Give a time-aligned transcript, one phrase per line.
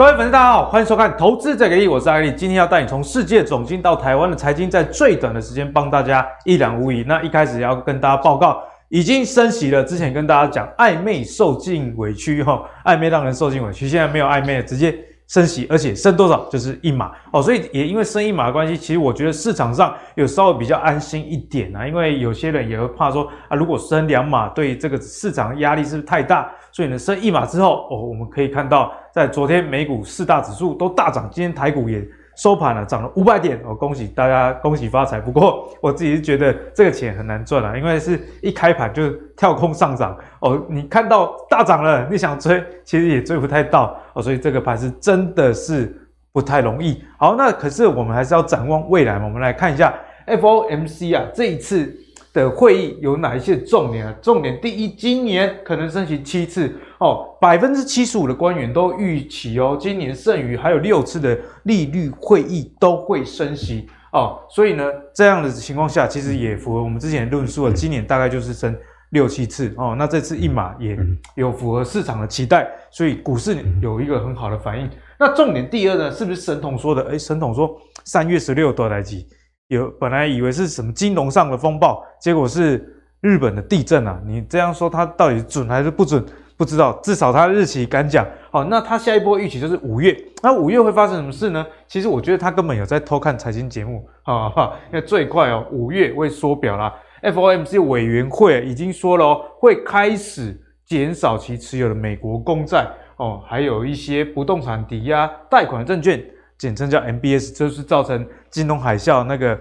[0.00, 2.32] 各位粉丝，大家好，欢迎收看《投资最给力》，我是艾力。
[2.32, 7.04] 今天要带你从世界总经到台湾的财经，在最短的时间帮大家一览无遗。
[7.06, 9.84] 那一开始要跟大家报告，已经升息了。
[9.84, 13.86] 之前跟大家讲，暧昧受尽委屈，哈，暧昧让人受尽委屈。
[13.86, 14.98] 现在没有暧昧了，直接
[15.28, 17.42] 升息，而且升多少就是一码哦。
[17.42, 21.86] 所以也因为升一码的关系，其实我觉得市场上有稍微比较安心一点啊。
[21.86, 26.50] 因为有些人也会怕说啊，如果升两码，对这个市场压力是不是太大？
[26.72, 32.06] 所以呢，升一码之后，哦，我们可以看到，在昨天美股四大指数都大涨，今天台股也
[32.36, 35.20] 收盘了，涨了五百点，哦，恭喜大家，恭喜发财。
[35.20, 45.92] 不过我自己是觉得这个钱很难赚啊，因为是一开盘就跳空上涨，哦，你看到大涨了，你想追，其实也追不太到，哦，所以这个盘是真的是
[46.32, 47.02] 不太容易。
[47.18, 49.92] 好，那可是我们还是要展望未来嘛，我们来看一下
[50.26, 51.94] FOMC 啊，这一次。
[52.32, 54.14] 的会议有哪一些重点啊？
[54.22, 68.76] 重点第一，今年可能升息七次哦，百分之七十五的官员都预期哦，今年剩余还有六次的利率会议都会升息哦，所以呢，这样的情况下，其实也符合我们之前的论述了，今年大概就是升
[69.10, 70.96] 六七次哦，那这次一码也
[71.34, 74.88] 有符合市场的期待，所以股市有一个很好的反应。
[75.18, 77.02] 那重点第二呢，是不是神童说的？
[77.10, 79.26] 诶，神童说三月十六多来几？
[79.70, 84.20] 有本来以为是什么金融上的风暴，结果是日本的地震啊！
[84.26, 86.24] 你这样说，它到底准还是不准？
[86.56, 86.98] 不知道。
[87.04, 88.26] 至少它日期敢讲。
[88.50, 90.16] 好，那它下一波预期就是五月。
[90.42, 91.64] 那五月会发生什么事呢？
[91.86, 94.48] 其实我觉得他根本有在偷看财经节目，啊！
[94.48, 96.92] 哈， 因为最快哦，五月会缩表啦。
[97.22, 106.20] FOMC 委员会已经说了哦，会开始减少其持有的美国公债哦，还有一些不动产抵押贷款证券。
[106.60, 109.58] 简称叫 MBS，就是造成金融海啸那个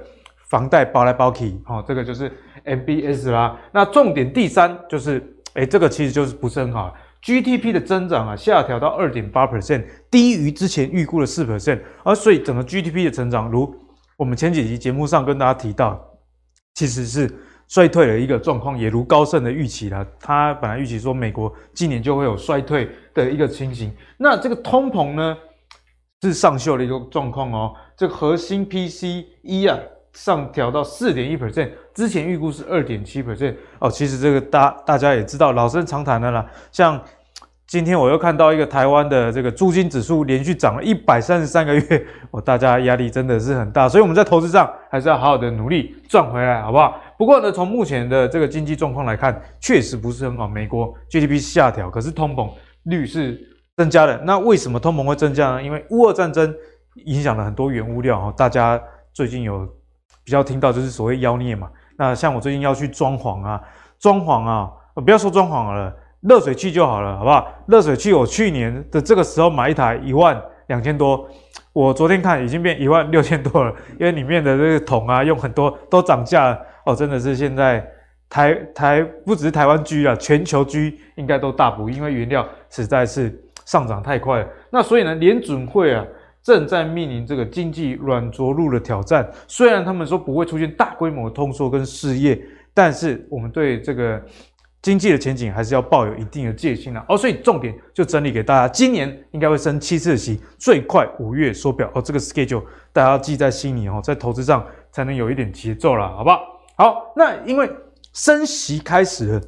[0.50, 2.30] 房贷包来包去，哦，这个就是
[2.66, 3.58] MBS 啦。
[3.72, 6.94] 那重点第三就是，诶，这个其实就是不是很好
[7.24, 13.74] ，GDP 的增长啊下调到二点八 percent，低于之前预估的四 percent，而所以整个 GDP 的成长，如
[14.18, 15.98] 我们前几集节目上跟大家提到，
[16.74, 17.34] 其实是
[17.70, 25.38] 衰退的一个状况，也如高盛的预期啦，他本来预期说美国今年就会有衰退的一个情形，那这个通膨呢？
[26.22, 29.80] 是上修的一个状况哦，这个核心 PCE 啊
[30.12, 33.90] 上调到四点一 percent，之前预估是二点七 percent 哦。
[33.90, 36.46] 其实这个大大家也知道，老生常谈的啦。
[36.74, 37.02] 像
[37.68, 47.00] 今天我又看到一个台湾的这个租金指数连续涨了一百三十三个月，哦，大家压力真的是很大，所以我们在投资上还是要好好的努力赚回来，好不好？
[47.18, 50.46] 不过呢，从目前的这个经济状况来看，确实不是很好。
[50.50, 52.50] 美国 GDP 下调，可是通膨
[52.84, 53.40] 率是。
[53.80, 55.64] 增加了，那为什么通膨会增加呢？
[55.64, 56.54] 因为乌俄战争
[57.06, 58.78] 影响了很多原物料哈，大家
[59.14, 59.66] 最近有
[60.22, 61.70] 比较听到就是所谓妖孽嘛。
[61.98, 63.62] 那像我最近要去装潢啊，
[63.98, 67.48] 装潢啊，不要说装潢了，热水器就好了，好不好？
[67.68, 70.38] 热水器我去年的这个时候买一台一万
[70.68, 71.26] 两千多，
[71.72, 77.90] 我昨天看已经变一万六千多了，因为里面的这个桶啊用很多都涨价了哦，真的是现在
[78.28, 83.42] 台台不只是台湾居啊，全球居应该都大补，因为原料实在是。
[83.70, 86.04] 上涨太快了，那所以呢，联准会啊
[86.42, 89.30] 正在面临这个经济软着陆的挑战。
[89.48, 92.42] 虽然他们说不会出现大规模的通缩跟失业，
[92.74, 94.20] 但是我们对这个
[94.82, 97.06] 经济的前景还是要抱有一定的戒心啊。
[97.08, 102.02] 哦，所以重点就整理给大家，今年应该会升七次息，最快五月缩表哦。
[102.02, 106.40] 这个 schedule 大家要记在心里哦，在投资上才能有一点节奏了，好不好？
[106.76, 107.70] 好，那因为
[108.14, 109.42] 升息开始了，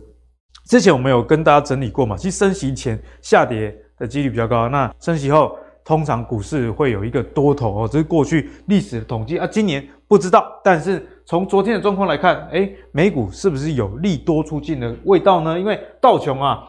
[0.68, 9.46] 之前我们有跟大家整理过嘛，其实升息前下跌的几率比较高，那升息后通常股市会有一个多头哦，这是过去历史的统计啊。
[9.46, 15.60] 今年不知道，但是从昨天的状况来看，哎，美股是不是有利多出尽的味道呢？
[15.60, 16.64] 因为道琼啊，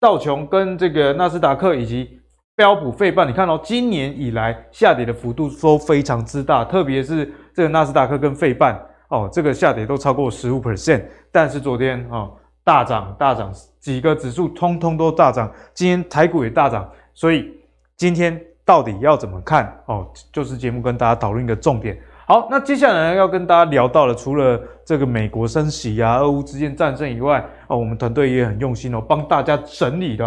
[0.00, 2.08] 道琼跟这个纳斯达克以及
[2.54, 8.80] 标普费半，你看到、今年以来下跌的幅度都非常之大，特别是这个纳斯达克跟费半
[9.10, 12.32] 哦，这个下跌都超过十五 percent，但是昨天哦。
[12.64, 17.52] 大涨大涨，几个指数通通都大涨，今天台股也大涨，所以
[17.96, 20.06] 今天到底要怎么看哦？
[20.32, 21.98] 就是节目跟大家讨论一个重点。
[22.24, 30.24] 好，那接下来要跟大家聊到了，除了这个美国升息啊、俄乌之间战争以外，哦，我们团队也很用心哦，帮大家整理的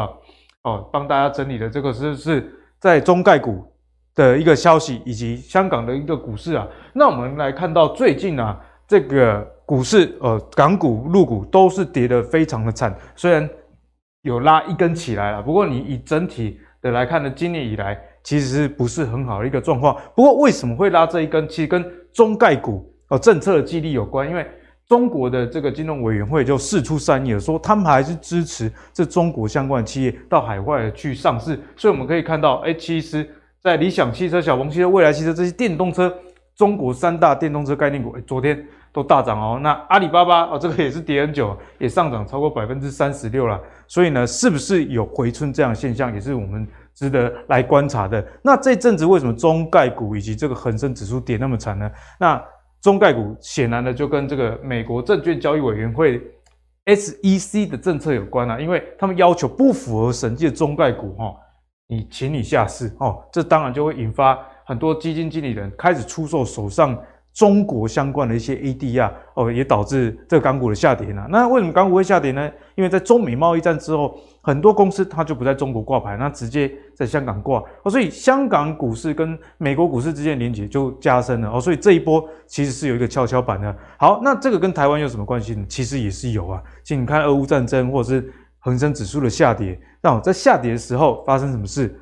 [0.64, 3.66] 哦，帮大家整理的这个是是在中概股
[4.14, 6.68] 的一个消息，以及香港的一个股市啊。
[6.94, 9.52] 那我们来看到最近啊，这个。
[9.68, 13.50] 股市，呃，港股、陆股都是跌得非常的惨，虽然
[14.22, 19.98] 有拉一根起来了，不过你以整体的来看呢，今年以来其实不是很好的一个状况。
[20.16, 21.50] 不过为什么会拉这一根？
[21.50, 21.84] 其实跟
[22.14, 24.46] 中概股哦政策的激励有关，因为
[24.88, 31.60] 中国的这个金融委员会就释出善意了，说他们还是支持这中国相关的企业到海外去上市。
[31.76, 33.28] 所以我们可以看到，哎，其实，
[33.64, 36.16] 在理想汽车、小鹏汽车、蔚来汽车这些电动车，
[36.56, 39.60] 中国三大电动车概念股，昨天都大涨哦。
[39.62, 43.60] 那阿里巴巴哦，这个也是跌很久，也上涨超过百分之三十六了。
[43.88, 46.68] 所以呢，是不是有回春这样的现象，也是我们。
[46.96, 48.26] 值得来观察的。
[48.42, 51.92] 那这阵子为什么中概股以及这个恒生指数跌那么惨呢？
[52.18, 52.42] 那
[52.82, 56.22] 中概股显然的就跟这个美国证券交易委员会
[56.86, 61.36] SEC 的政策有关啊，因为他们要求不符合审计的中概股哈，
[61.88, 66.98] 你请你下市哦，这当然就会引发很多基金经理人开始出售手上
[67.34, 71.26] 中国相关的一些 ADR 哦，也导致这个港股的下跌呢。
[71.30, 72.52] 那为什么港股会下跌呢？
[72.76, 74.18] 因为在中美贸易战之后。
[74.46, 83.76] 很多公司它就不在中国挂牌，那直接在香港挂哦，所以香港股市跟美国股市之间的连结就加深了哦，所以这一波其实是有一个跷跷板的。
[83.98, 85.66] 好，那这个跟台湾有什么关系呢？
[85.68, 92.00] 其实也是有啊，请你看俄乌战争或者是恒生指数的下跌，那在下跌的时候发生什么事？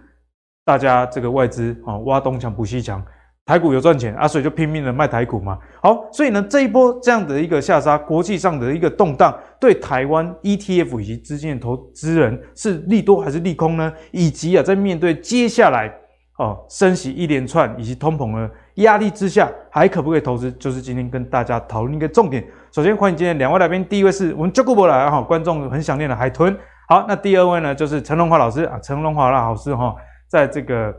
[0.66, 3.04] 大家这个外资啊挖东墙补西墙。
[3.46, 5.60] 台股有赚钱啊，所以就拼命的卖台股嘛。
[5.82, 13.92] 好，所以呢，这一波这样的一个下杀，国际上的一个动荡，对台湾 ETF 以及资金的投资人是利多还是利空呢？
[14.12, 15.94] 以及啊，在面对接下来
[16.38, 20.50] 哦升息一连串以及通膨的压力之下，还可不可以投资？
[20.54, 22.42] 就是今天跟大家讨论一个重点。
[22.72, 26.58] 首先欢迎今天两位来宾，第一位是我们 Jacob 伯来哈，观众很想念的海豚。
[26.88, 29.94] 好，那第二位呢，就是陈荣华老师啊，陈荣华老师哈，
[30.28, 30.94] 在这个。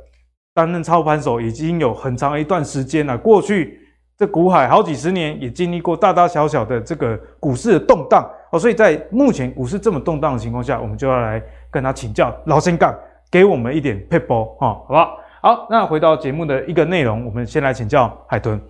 [0.56, 3.18] 担任操盘手已经有很长一段时间了。
[3.18, 3.76] 过去
[4.16, 11.42] 这股海好几十年也经历过大大小小的这个股市的动荡哦，所以在目前股市这么动荡的情况下，我们就要来
[11.72, 12.94] 跟他请教老先生，
[13.32, 15.18] 给我们一点撇步哈，好不好？
[15.42, 18.60] 好，那回到节目的一个内容，我们先来请教海豚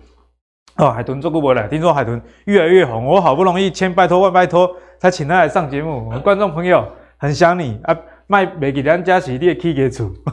[0.77, 4.67] 哦，海豚做过不来，听说海豚越来越红，我好不容易千拜托万拜托
[4.97, 6.83] 才请他来上节目，我们观众朋友
[7.17, 7.95] 很想你啊。
[8.27, 10.09] 卖没给人家是，你也可以给出。
[10.09, 10.31] 不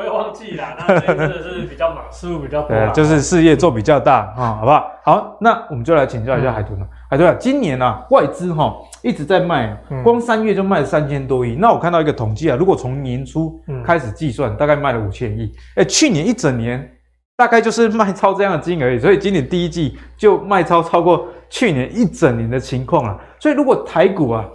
[0.00, 2.68] 会忘记啦，那真的是比较忙，事务比较多。
[2.74, 4.90] 对，就是事业做比较大啊，好不好？
[5.04, 6.86] 好，那我们就来请教一下海豚了。
[7.10, 11.54] 海豚啊，今年啊，外资哈一直在卖，光三月就卖了三千多亿。
[11.54, 15.52] 那我看到一个统计啊，如果从年初开始计算，大概卖了五千亿。
[15.76, 16.90] 哎，去年一整年
[17.36, 23.20] 大概就是卖超这样的金额而已，所以今年第一季就卖超超过去年一整年的情况了。
[23.38, 24.46] 所以如果台股啊。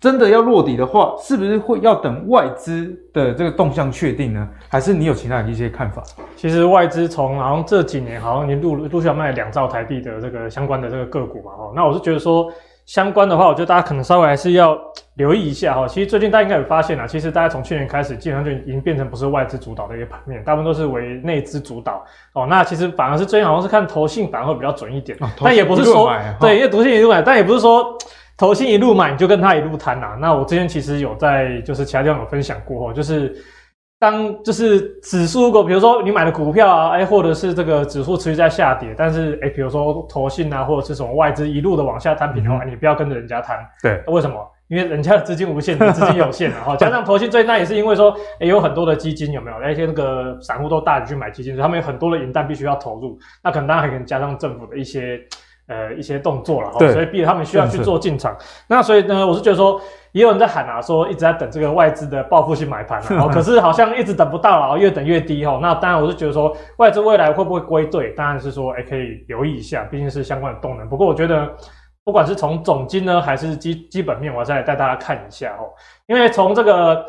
[0.00, 4.48] 真的要落底的话，是不是会要等外资的这个动向确定呢？
[4.70, 6.02] 还是你有其他的一些看法？
[6.34, 12.50] 其实外资从好像这几年好像你陆陆续卖了两兆台币的这个相关的这个个股嘛，哦，那我是觉得说
[12.86, 14.78] 相关的话，我觉得大家可能稍微还是要
[15.16, 15.86] 留意一下哈。
[15.86, 22.02] 其实最近大家应该有发现啊，其实大家从去年开始，基本上就已经变成不是外资主导的一个盘面，大部分都是为内资主导
[22.32, 22.46] 哦。
[22.48, 27.94] 那其实反而是最近好像是看投信反而会比较准一点，哦、但也不是说对，因为投信一路买，但也不是说。
[28.36, 30.16] 投信一路买，你就跟他一路谈呐。
[30.20, 33.34] 那我之前其实有在就是其他地方有分享过，就是
[33.98, 43.58] 当就是指数如果比如说你买的股票啊，哎，或者是这个指数持续在下跌，但是哎，比如说投信啊，或者是什么外资一路的往下摊平的话，你不要跟着人家摊。
[43.82, 44.36] 对，为什么？
[44.68, 49.56] 因为人家的资金无限，你资金有限，然后加上投信最那也是因为说，哎，有很多的基金有没有？
[49.60, 55.18] 那些那个散户都大举去买基金，所以他们有很多的银弹必须要投入，那可能当然还可能加上政府的一些。
[55.68, 58.36] 呃，一些动作了哈，所以逼得他们需要去做进场。
[58.68, 59.80] 那所以呢，我是觉得说，
[60.12, 65.58] 也有人在喊啊，说一直在等这个外资的报复性买盘啊， 可是好像一直等不到了，越等越低哈。
[65.60, 70.88] 那当然，我是觉得说，外资未来会不会归队，当然是说，哎，可以留意一下，毕竟是相关的动能。
[70.88, 71.48] 不过我觉得，
[72.04, 75.66] 不管是从总金呢，还是基基本面，我再带大家看一下哦，
[76.06, 77.04] 因为从这个。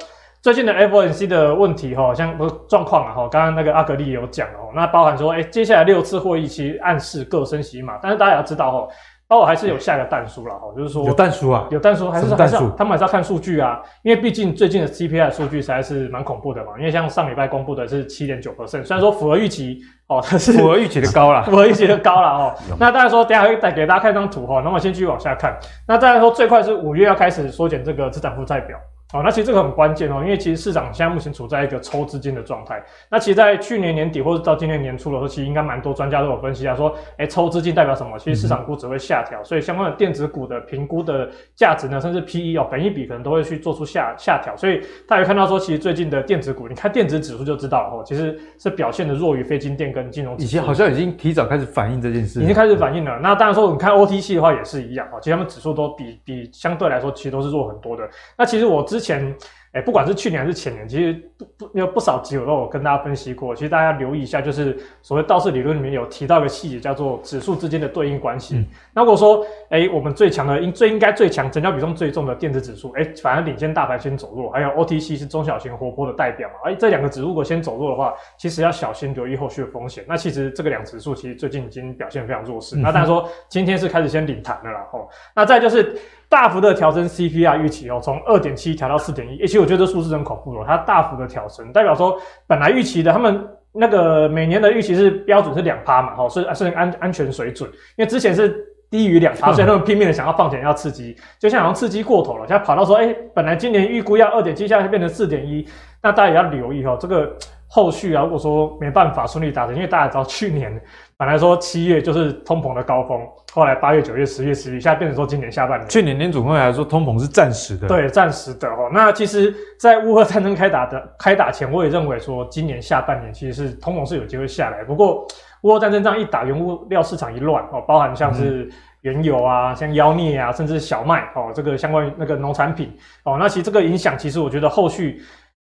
[0.48, 8.88] 最近的 FOMC 的问题哈，像不是状况啊哈，刚刚那个阿格力有讲哦，那包含说，哎，接下来六次会议其实暗示各升息嘛，但是大家要知道哈，
[9.28, 22.56] 包括还是有下一个但书了哈，就是说有但书啊，有但书还是还是他们还是要看数据啊，因为毕竟最近的 CPI 数据实在是蛮恐怖的嘛，因为像上礼拜公布的是七点九 percent，虽然说符合预期哦， 但是符合预期的高了，符合预期的高了哦。
[22.80, 28.78] 那大家说，等下会带给大家看一张图哈，那么先继续往下看，那大家说最快是五月要开始缩减这个资产负债表。
[29.14, 32.84] 哦，那其实这个很关键哦，因为其实市场现在目前处在一个抽资金的状态。
[33.10, 38.20] 那其实，在去年年底或者到今年年初的时候，其实应该蛮多专家都有分析啊，说，哎，抽资金代表什么？
[38.20, 44.58] 其实市场估值会下调，所以相关的电子股的评估的价值呢，甚至 PE 哦，本一比可能都会去做出下下调。
[44.58, 50.38] 所以大家看到说，其实最近的电子股，你看电子指数就知道哦，其实是表现的弱于非金电跟金融。
[50.38, 53.18] 以前好像已经提早开始反映这件事，已经开始反映了。
[53.20, 58.04] 那当然说，你看 OTC 的话也是一样哦，其实他们指数都比比相对来说，其实都是弱很多的。
[58.38, 59.36] 那其实我之前。
[59.74, 63.54] 哎，不管是去年还是前年，其实不不有不少集我都有跟大家分析过。
[63.54, 68.56] 其实大家留意一下，就是所谓道氏理论里面有提到一个细节，叫做指数之间的对应关系。
[68.56, 76.72] 嗯、那如果说，哎，我们最强的应最应该最强成交比重最重的电子指数，哎，反而领先大盘先走弱，还有 OTC 是中小型活泼的代表嘛？
[76.72, 80.04] 哎，这两个指数如果先走弱的话，其实要小心留意后续的风险。
[80.08, 82.78] 那其实这个两指数其实最近已经表现非常弱势。
[82.78, 85.08] 嗯、那当然说今天是开始先领弹的了哦。
[85.36, 85.96] 那再就是。
[86.30, 98.54] 大幅的调升 CPI 预期哦，从二点七调到四点一，而且我觉得这数字很恐怖哦，它大幅的调升，代表说本来预期的他们那个每年的预期是标准是两趴嘛，哦，是是安安全水准，因为之前是
[98.90, 105.66] 低于两趴，所以他们拼命的想要放钱要刺激，就像好像刺激过头了，现在跑到说，哎、本来今年预估要二点七，现在变成四点一，
[106.02, 107.34] 那大家也要留意哦，这个
[107.68, 110.82] 后续啊，如果说没办法顺利达成，因为大家知道去年。
[111.20, 113.20] 本来说七月就是通膨的高峰，
[113.52, 115.90] 后来八月、九月、十月、十一，现在变成说今年下半年。
[115.90, 118.88] 去年年总会还说通膨是暂时的，对，暂时的哦。
[118.94, 124.84] 那其实，在乌俄战争开打的开打前，我也认为说今年下半年其实是通膨是有机会下来。
[124.84, 125.26] 不过
[125.64, 128.70] 乌俄战争这样一打，原物料市场一乱哦，包含像是
[129.02, 135.20] 原油啊、像妖孽啊，甚至小麦哦，这个相关于那个农产品哦，那其实这个影响，其实我觉得后续。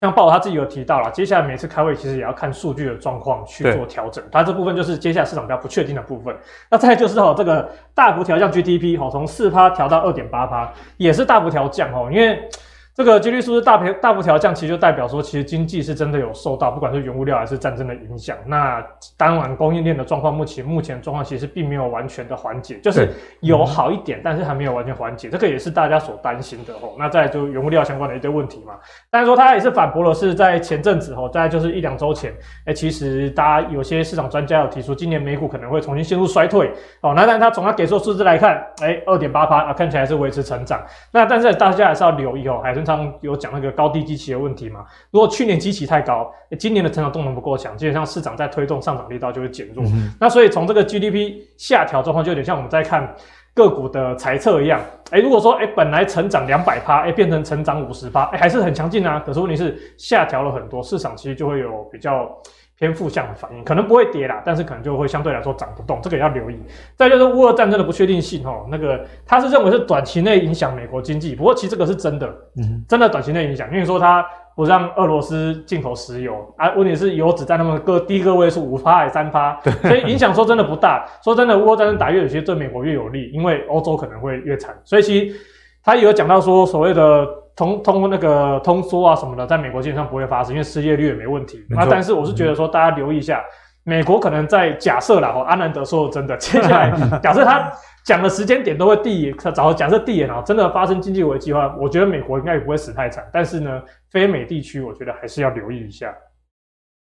[0.06, 4.22] 像鲍他自己有提到了，接下来每次开会其实也要看数据的状况去做调整。
[4.30, 6.34] 它这部分就是接下来市场比较不确定的部分。
[6.70, 12.48] 那再就是哦，这个大幅调降 GDP 哦，从四趴调到二点八趴，也是大幅调降哦，因为。
[12.96, 18.34] 这个几率数字大幅大幅调降，其实就代表说，其实经济是真的有受到不管是原物料还是战争的影响。
[18.46, 18.82] 那
[19.18, 23.10] 当然，供应链的状况目前目前状况其实并没有完全的缓解，就是
[23.40, 25.28] 有好一点，嗯、但是还没有完全缓解。
[25.28, 26.94] 这个也是大家所担心的哦。
[26.98, 28.72] 那再来就原物料相关的一堆问题嘛。
[29.10, 32.32] 但是说他也是反驳了，是在前阵子哦，大概就是一两周前，
[32.64, 36.72] 哎，其实大家有些市场专家有提出，今年美股可能会重新陷入衰退
[37.02, 37.12] 哦。
[37.14, 40.82] 那但他从他给出的数字来看，哎，二点八趴啊，看起来是维持成长。
[41.12, 42.85] 那但是大家还是要留意哦，还是。
[42.86, 44.86] 上有讲那个高低基期的问题嘛？
[45.10, 49.84] 如果去年基期太高，今年的成长动能不够强，基本上市场在推动上涨力道就会减弱。
[49.86, 53.12] 嗯、那所以从这个 GDP 下调状况，就有点像我们在看
[53.52, 54.80] 个股的财测一样。
[55.10, 59.20] 哎，如果说哎本来成长两百趴，哎变成成长五十趴，哎还是很强劲啊。
[59.26, 62.30] 可是问题是下调了很多，市场其实就会有比较。
[62.78, 66.58] 偏负向的反应，可能不会跌啦，但是可能就会相对来说涨不动，这个也要留意。
[66.94, 74.22] 再就是乌俄战争的不确定性哦，那个他是认为是短期内影响美国经济，不过其实这个是真的，嗯，真的短期内影响，因为说他
[74.54, 81.06] 不让俄罗斯进口石油啊，问题是油只占他们个第一个位数五趴还是三趴，所以影响说真的不大。
[81.24, 85.36] 说真的，乌俄战争打越有些对美国越有利，因为欧洲可能会越惨，所以其实
[85.82, 87.26] 他也有讲到说所谓的。
[87.56, 91.64] 通通那个通缩啊什么的，在美国基本上不会发生，因为失业率也没问题。
[91.70, 93.44] 那但是我是觉得说，大家留意一下，嗯、
[93.84, 97.72] 美国可能在假设啦，哦，阿南德说的真的，接下来假设他
[98.04, 103.24] 讲的时间点都会递延，早假设递延啊，真的发生经济危机的话，我觉得美国应该也不会死太惨。
[103.32, 106.14] 但是呢，非美地区，我觉得还是要留意一下。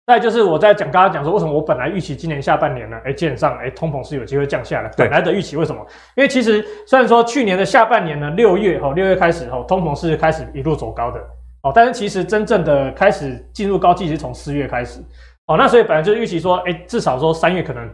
[0.07, 2.97] 再就是我在讲，刚刚讲说为什么我本来预期今年下半年呢？
[3.05, 4.89] 哎，基本上哎，通膨是有机会降下来。
[4.97, 5.85] 本来的预期为什么？
[6.15, 11.19] 因为其实虽然说去年的下半年呢，六月哈，六月开始哈，通膨是开始一路走高的
[11.63, 15.01] 哦，但是其实真正的开始进入高季是从四月开始
[15.47, 17.91] 哦，那所以本来就预期说，哎，至少说三月可能。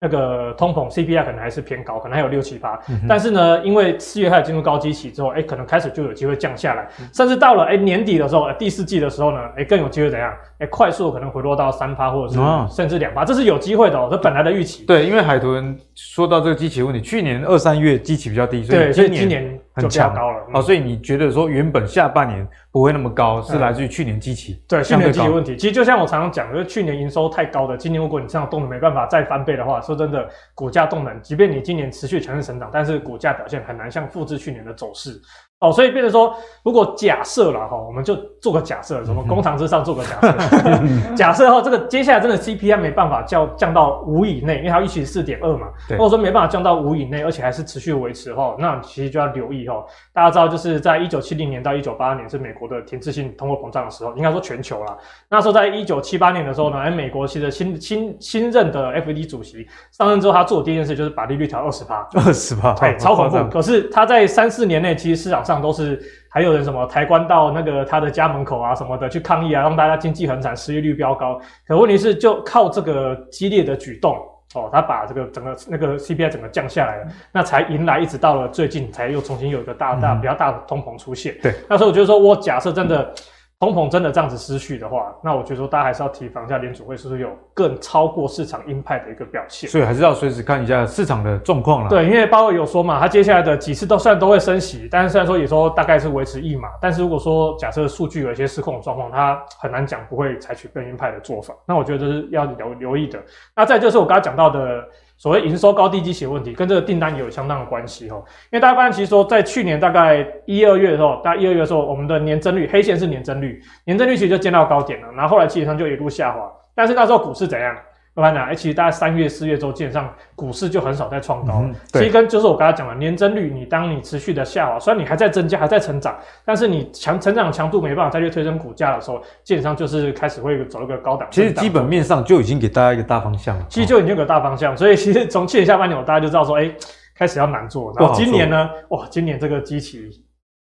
[0.00, 10.32] 那个通膨 CPI 可能还是偏高，可能还有六七八，嗯、但是呢，因为四月开始进入高基期之后，哎，可能开始就有机会降下来，嗯、甚至到了哎年底的时候，第四季的时候呢，哎更有机会怎样？
[10.58, 12.38] 哎，快速可能回落到三趴或者是
[12.72, 14.84] 甚至两趴，哦、这是有机会的哦，这本来的预期。
[14.84, 20.46] 对，因为海豚说到这个基期问题，去年二三月基期比较低，所以今年很强高了。
[20.54, 22.46] 哦，所以你觉得说原本下半年？
[22.70, 24.62] 不会那么高，是来自于去年基期。
[24.68, 35.20] 对，去年基期问题，其实就像我常常讲，就是去年营收太高的，今年如果你这样动能没办法再翻倍的话，说真的，股价动能，即便你今年持续强势成长，但是股价表现很难像复制去年的走势。
[35.60, 49.84] 哦，所以变成说，如果假设了哈，我们就做个假设，什么工厂之上做个假设，嗯、 假设哈，这个接下来真的 CPI 没办法降降到五以内，因为它预期四点二嘛，对如果说没办法降到五以内，而且还是持续维持的话，那其实就要留意哈。
[50.12, 54.96] 大家知道，就是在一九七零年到一九八二年是美国的停滞性通货膨胀的时候，应该说全球啦。
[55.28, 63.36] 那时候在一九七八年的时候呢，哎，美国其实新新新任的 FED 主席上任之后，他做的第一件事就是把利率调二十趴，二十趴，对，超恐怖。
[63.50, 71.40] 可是他在三四年内，其实市场上都是还有人什么抬棺到那个他的家门口啊什么的去抗议啊，让大家经济很惨，失业率飙高。
[71.66, 74.14] 可问题是，就靠这个激烈的举动
[74.54, 81.34] 哦，他把这个整个那个 CPI 整个降下来了，那才迎来一直到了最近才又重新有一个大大比较大的通膨出现。
[81.42, 83.12] 对，那时候我觉得说，我假设真的
[83.60, 89.68] 通膨真的这样子失序的话，那我觉得说大家还是要提防一下联储会是不是有更超过市场鹰派的一个表现。
[89.68, 91.90] 所以还是要随时看一下市场的状况了。
[91.90, 101.52] 对，因为鲍尔有说嘛，他接下来的几次都虽然都会升息，但是虽然说也说大概是维持一码，但是如果说假设数据有一些失控的状况，他很难讲不会采取更鹰派的做法。
[101.66, 103.18] 那我觉得这是要留留意的。
[103.56, 104.84] 那再就是我刚刚讲到的。
[105.18, 108.24] 所谓营收高低基期的问题，跟这个订单也有相当的关系哦。
[108.44, 116.50] 因为大家发现，其实说在去年大概一二月的时候，大概一二月的时候，我们的年增率黑线是年增率，年增率其实就见到高点了，然后后来基本上就一路下滑。
[116.74, 117.76] 但是那时候股市怎样？
[118.18, 121.70] 我跟你讲，其实大概三月、四月之后，基本上股市就很少再创高了。
[121.92, 131.28] 其实跟就是我刚才讲的年增率，你当你持续的下滑，虽然你还在增加，还在成长，但是你强成长强度没办法再去推升股价的时候，基本上就是开始会走一个高档。
[131.30, 133.64] 其实基本面上就已经给大家一个大方向了。
[133.68, 136.68] 其实就已经有个大方向，所以其实从去年下半年，我大家就知道说，哎，
[137.14, 137.94] 开始要难做。
[137.96, 140.10] 然后今年呢，哇，今年这个基期。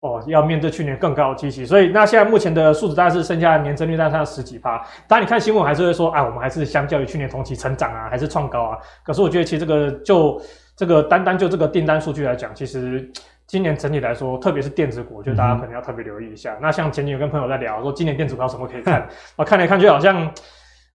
[0.06, 4.78] 哦，要面对去年更高的基期，所以那现在目前的数值大概是剩下年增率大概十几趴。
[5.08, 8.78] 当然你看新闻还是会说，啊，我们还是相较于去年同期成长啊，还是创高啊。
[9.04, 10.40] 可是我觉得其实这个就
[10.76, 13.10] 这个单单就这个订单数据来讲，其实
[13.46, 16.54] 今年整体来说，特别是电子股，我觉得大家可能要特别留意一下。
[16.54, 20.30] 嗯、那像前几天有跟朋友在聊，说今年电子股有什么可以看，我看来看去好像。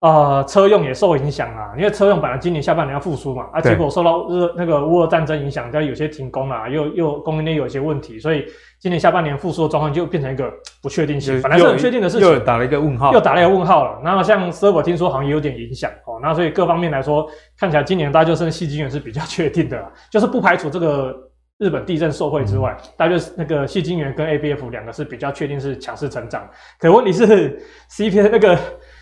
[0.01, 8.45] 呃，车用也受影响啊，因为车用本来今年下半年要复苏嘛，啊，结果受到日那个乌俄战争影响，但有些停工啊，又又供应链有一些问题，所以
[8.79, 14.01] 今年下半年复苏的状况就变成一个不确定性，本来是很确定的事情，又打了一个问号，又打了一个问号了。
[14.03, 21.13] 然后像 server 听说好像也有点影响哦，那所以各方面来说，看起来今年大家就剩矽晶圆是比较确定的啦，就是不排除这个
[21.57, 28.57] 日本地震受惠之外，嗯、大家就是那个细晶圆跟 ABF 两个是比较确定是强势成长，可问题是 CP 那个。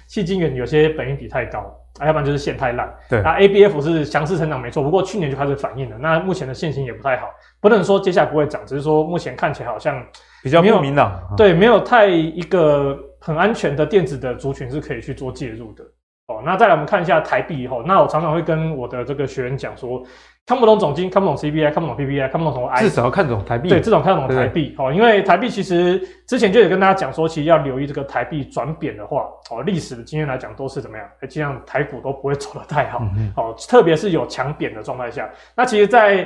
[0.08, 1.68] 细晶圆有些本益比太高，啊，
[2.06, 2.94] 要不然就是线太烂。
[3.10, 5.98] 对，那 ABF 是强势成长没错，不过去年就开始反应了。
[5.98, 7.28] 那目前的线型也不太好，
[7.60, 10.06] 不能说接下来不会涨，只是说目前看起来好像
[10.44, 11.20] 比较不明朗。
[11.36, 15.84] 对，没有太一个很安全的电子的族群是可以去做介入的。
[16.28, 20.04] 哦，那再来我们看一下台币以后，那我常常会跟我的这个学员讲说。
[20.48, 23.68] 看不懂总经，看不懂 CPI，看不懂 PPI，看不懂什么 I，至少要看懂台币。
[23.68, 31.06] 对，至少看懂台币哦，因为台币其实之前就有跟大家讲说，其实要留意这个台币转贬的话，哦，历史的经验来讲都是怎么样？
[31.20, 35.30] 哎，这样台股都不会走得太好，嗯、哦，特别是有强贬的状态下。
[35.54, 36.26] 那其实，在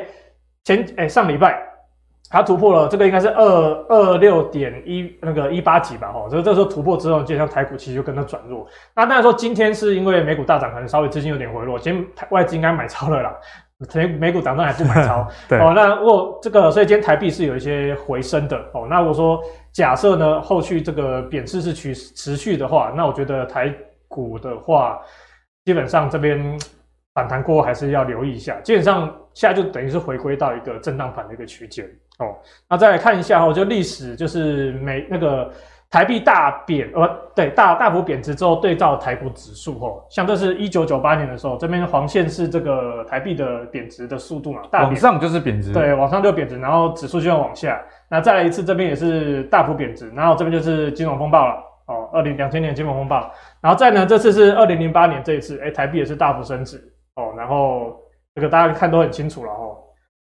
[0.65, 1.59] 前哎上礼拜，
[2.29, 8.67] 它突破了这个应该是二二六点一那个一八几吧，哈，所以这时候突破之后，就像台股其实就跟着转弱。
[8.95, 13.35] 那当然说今天是因为美股大涨，可能稍微资金有点回落，今天外资应该买超了啦。
[13.95, 18.87] 美美股涨上还不买超， 对哦，那如果这个，所以今天台币是有一些回升的哦。
[18.89, 19.41] 那我说
[19.71, 23.73] 假设呢，后续这个贬势是持持续的话，那我觉得台
[24.07, 25.01] 股的话，
[25.65, 26.57] 基本上这边
[27.13, 28.59] 反弹过后还是要留意一下。
[28.61, 31.85] 基本上现在就等于是回归到一个震荡盘的一个区间
[32.19, 32.35] 哦。
[32.69, 35.51] 那再来看一下哦，就历史就是美那个。
[35.91, 47.77] 台币大贬，呃，对，大大幅贬值之后，对照台股指数，吼，像这是一九九八年的时候，这边黄线是这个台币的贬值的速度嘛，大往上就是贬值，对，往上就贬值，然后指数就要往下，
[48.09, 51.55] 那再来一次，这边也是大幅贬值，然后这边就是金融风暴了，
[51.87, 56.77] 哦，二零两千年金融风暴，然后再呢，这次是二零零八年这一次，哎，台币也是大幅升值，
[57.15, 57.99] 哦，然后
[58.33, 59.90] 这个大家看都很清楚了，吼。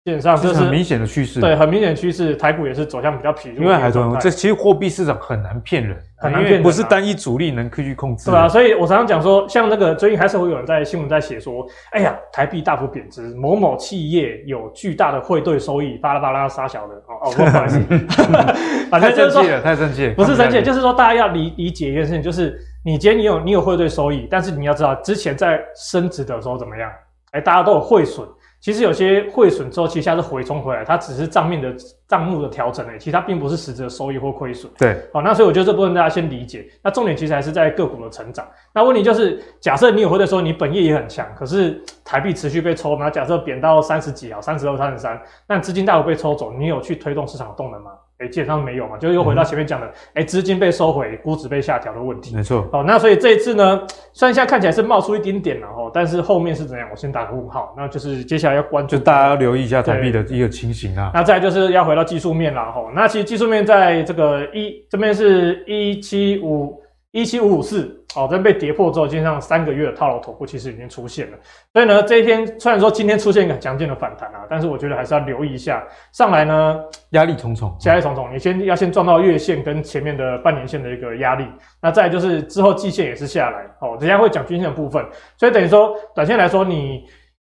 [0.05, 3.59] 基本上就是很明显的趋势，对，很明显的趋势，台股也是走向比较疲弱。
[3.59, 8.29] 因为还说，这其实货币市场很难骗人，很难骗人，不是单一主力能可以去控制。
[8.29, 17.81] 对啊，所以我常常讲说，像那个最近还是会有人在新闻在写说，哎呀，台币大幅贬值，某某企业有巨大的汇兑收益，巴拉巴拉杀小的哦哦，不好意思，
[18.91, 26.91] 反正就是说太生气了，太不是生气，就是说大家要理理解一件事情，就是你今天你有你有汇兑收益，但是你要知道之前在升值的时候怎么样，
[27.31, 28.23] 哎，大家都有汇损。
[28.65, 31.71] 其实有些汇损之后，其实它是回冲回来，它只是账面的
[32.07, 34.71] 账目的调整诶，其实它并不是实质的收益或亏损。
[34.75, 36.67] 对，好，那所以我觉得这部分大家先理解。
[36.81, 38.43] 那重点其实还是在个股的成长。
[38.73, 47.91] 那问题就是，假设你有汇兑收益，你本业也很强，可是台币持续被抽，那假设贬到三十几啊，三十二、三十三，那资金大幅被抽走，你有去推动市场的动能吗？
[48.17, 52.35] 哎，基本上没有嘛，就是又回到前面讲的，哎、嗯，资金被收回，估值被下调的问题。
[52.35, 52.67] 没错。
[52.71, 53.81] 好，那所以这一次呢，
[54.13, 56.87] 虽然现在看起来是冒出一丁点了哈，但是后面是怎样？
[56.89, 57.73] 我先打个问号。
[57.75, 61.11] 那就是接下来要关注，就大家要留意一下台币的一个情形啊。
[61.13, 62.89] 那再来就是要回到技术面了哈。
[62.95, 66.81] 那其实技术面在这个一这边是一七五。
[67.15, 71.37] 一七五五四，哦，在被跌破之后，基本上三个月的套牢头部其实已经出现了。
[71.71, 75.81] 所以呢，这一天虽然说今天出现一个很强劲的反弹啊，但是我觉得还是要留意一下。
[76.11, 76.77] 上来呢，
[77.11, 78.29] 压力重重，压力重重。
[78.33, 81.47] 你先要先撞到月线跟前面的半年线的一个压力，
[81.81, 83.65] 那再来就是之后季线也是下来。
[83.79, 85.01] 哦，等下会讲均线的部分。
[85.37, 87.05] 所以等于说，短线来说，你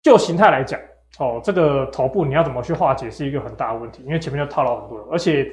[0.03, 0.81] 就形态来讲，
[1.19, 5.47] 哦，这个头部你要怎么去化解是一个很大的问题，因为前面就套牢很多了，而且。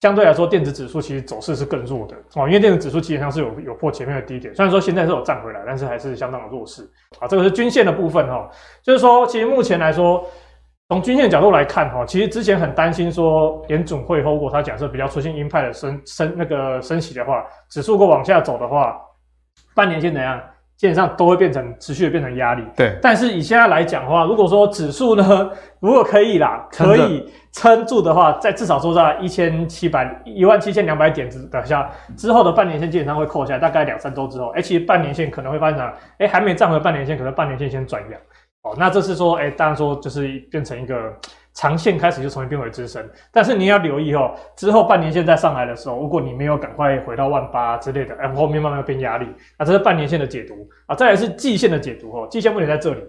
[0.00, 6.82] 相对来说，电子指数其实走势是更弱的哦，因为电子指数基本上是有有破前面的低点，虽然说现在是有站回来，但是还是相当的弱势
[7.18, 7.28] 啊。
[7.28, 8.48] 这个是均线的部分哈，
[8.82, 10.24] 就是说，其实目前来说，
[10.88, 18.98] 从均线角度来看哈，其实之前很担心说联准会后果，它假设比较出现鹰派的升升那个升息的话，指数如果往下走的话，
[19.74, 20.40] 半年线怎样？
[20.80, 22.64] 基本上都会变成持续的变成压力。
[22.74, 38.18] 对，但是以现在来讲的话，如果说指数呢，如果可以啦，可以撑住的话，在至少做在一千七百一万七千两百点之下，之后的半年线基本上会扣下来，大概两三周之后，哎、欸，其实半年线可能会发现，哎、欸，还没站回半年线，可能半年线先转阳。
[38.62, 41.12] 哦，那这是说，哎、欸，当然说就是变成一个。
[41.52, 53.00] 长线开始就重新变为支撑，但是你要留意哦，之后半年线再上来的时候，如果你没有赶快回到万八之类的，然，后后面慢慢变压力，啊，这是半年线的解读啊，再来是季线的解读哦，季线目前在这里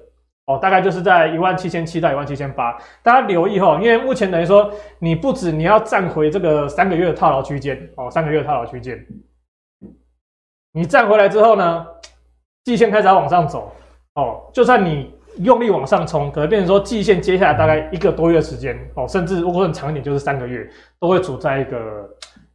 [0.48, 8.98] 哦，大概就是在一万七千七到一万七千八，大家留意哦，因为目前等于说你不止你要站回这个三个月的套牢区间哦，三个月的套牢区间，
[10.74, 11.86] 你站回来之后呢，
[12.64, 13.72] 季线开始要往上走
[14.16, 15.14] 哦，就算你。
[15.38, 22.10] 用力往上冲，可能变成说季线接下来大概一个多月时间哦，甚至如果很长一点，就是三个月，都会处在一个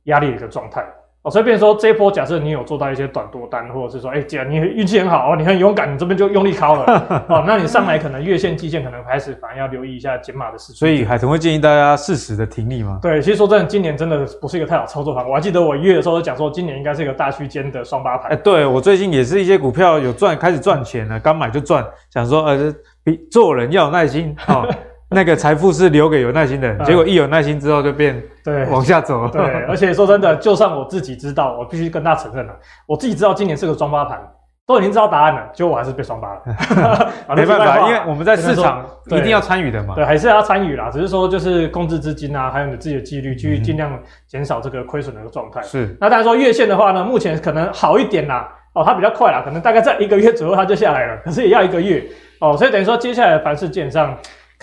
[0.05, 0.85] 压力的一个状态。
[1.27, 1.31] 哦。
[1.31, 10.77] 所以变成说这一波，假设你有做到一些短多单，或者是说，哎，既然你运气很好哦，你很勇敢，你这边就用力敲了 哦，那你上来可能月线、季线可能开始反而要留意一下减码的事情。
[10.77, 12.99] 所以海豚会建议大家适时的停利吗？
[13.03, 15.29] 对，其实说真的，今年真的不是一个太好操作盘。
[15.29, 18.33] 我还记得我一月的时候讲说，今年应该是一个大区间的双八盘。
[18.33, 22.75] 哎，对我最近也是一些股票有赚，开始赚钱了，刚买就赚，想说呃。
[23.07, 24.67] 比做人要有耐心哦，
[25.09, 29.31] 那个财富是留给有耐心的人，结果一有耐心之后就变对往下走了。
[29.31, 32.53] 对， 而且说真的，就算我自己知道，我必须跟他承认了，
[32.87, 34.21] 我自己知道今年是个双八盘，
[34.67, 36.43] 都已经知道答案了，结果我还是被双八了。
[37.37, 39.95] 没办法，因为我们在市场一定要参与的嘛。
[39.95, 45.63] 对，还是要参与啦，只是说就是控制资金啊，还有你自己的纪律，去尽量减少这个亏损的一个状态。
[45.63, 45.97] 是。
[46.01, 52.05] 那当然说月线的话呢，目前可能好一点啦，哦，它比较快啦，可能大概在一个月左右它就下来了，可是也要一个月。
[52.39, 54.15] 哦，所以等于说，接下来的盘势基本上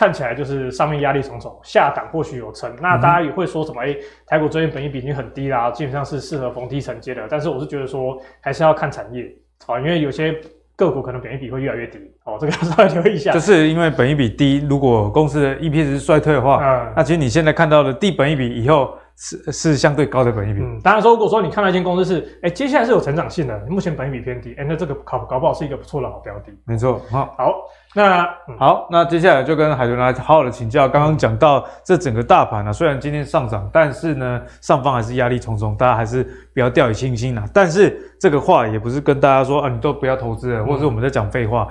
[0.03, 2.69] 看起来就是上面压力重重，下档或许有撑。
[2.81, 3.81] 那大家也会说什么？
[3.81, 7.25] 哎、欸，台股最近本益比已经很低啦，基本上是适合逢低承接的。
[7.29, 9.33] 但是我是觉得说，还是要看产业
[9.65, 10.35] 啊，因为有些
[10.75, 11.99] 个股可能本益比会越来越低。
[12.25, 13.31] 哦，这个稍微留意一下。
[13.31, 18.93] 就是因为本益比低，如果公司的 EPS 衰退的话，嗯，那其实你现在看到的低本益比以后。
[19.15, 20.59] 是是相对高的本益比。
[20.59, 26.51] 嗯，当然说，如果说你看到一间公司是，哎、欸，接下来是有成长性的，目前本益比偏低，哎、欸，那这个搞搞不好是一个不错的好标的。
[26.65, 27.53] 没错，好，好，
[27.95, 30.87] 那、嗯、好，那接下来就跟海豚来好好的请教。
[30.89, 37.45] 刚刚讲到这整个大盘呢、啊，虽然今天上涨，但是呢，上方还是压力重重，大家还是不要掉以轻心啊。
[37.53, 41.67] 但是这个话也不是跟大家说啊，你都不要投资了，或者是我们在讲废话。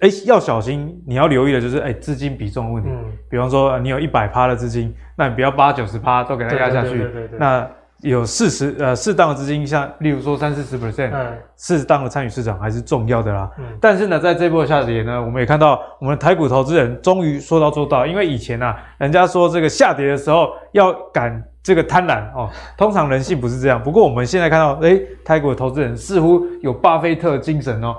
[0.00, 2.90] 哎、欸，要小心，你要留意的就是，哎、欸，资金比重问题。
[2.92, 6.88] 嗯，比方说，你有一百趴的资金，那你不要八九十趴都给它压下去。
[6.88, 7.38] 对对对对对。
[7.38, 7.70] 那
[8.08, 11.10] 有四十呃适当的资金，像例如说三四十 percent，
[11.56, 13.50] 适当的参与市场还是重要的啦。
[13.58, 13.64] 嗯。
[13.80, 23.82] 但是呢，在这波下跌呢，我们也看到我们的台股投资人终于说到做到，因为以前啊，人家说这个下跌的时候要赶这个贪婪哦，通常人性不是这样。
[23.82, 27.96] 不过我们现在看到，哎、欸，台股的投资人似乎有巴菲特精神哦。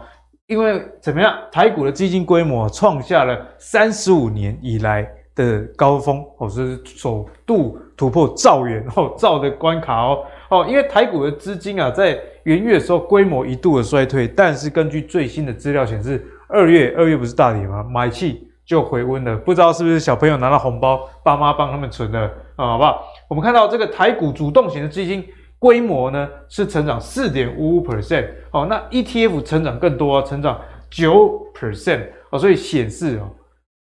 [0.47, 5.05] 因为怎么样，台股的基金规模创下了三十五年以来
[5.37, 17.81] 的高峰，哦，是首度突破兆元哦，兆的关卡哦，哦，因为台股的资金啊，在元月的时候规模一度的衰退，但是根据最新的资料显示，二月二月不是大跌吗？
[17.89, 22.19] 买气就回温了，不知道是不是小朋友拿到红包，爸妈帮他们存的
[22.57, 23.05] 啊，好不好？
[23.29, 25.23] 我们看到这个台股主动型的基金。
[25.59, 33.27] 规模呢是成长四点五五 percent，哦，那 ETF 成长更多，成长九 percent，哦，所以显示哦，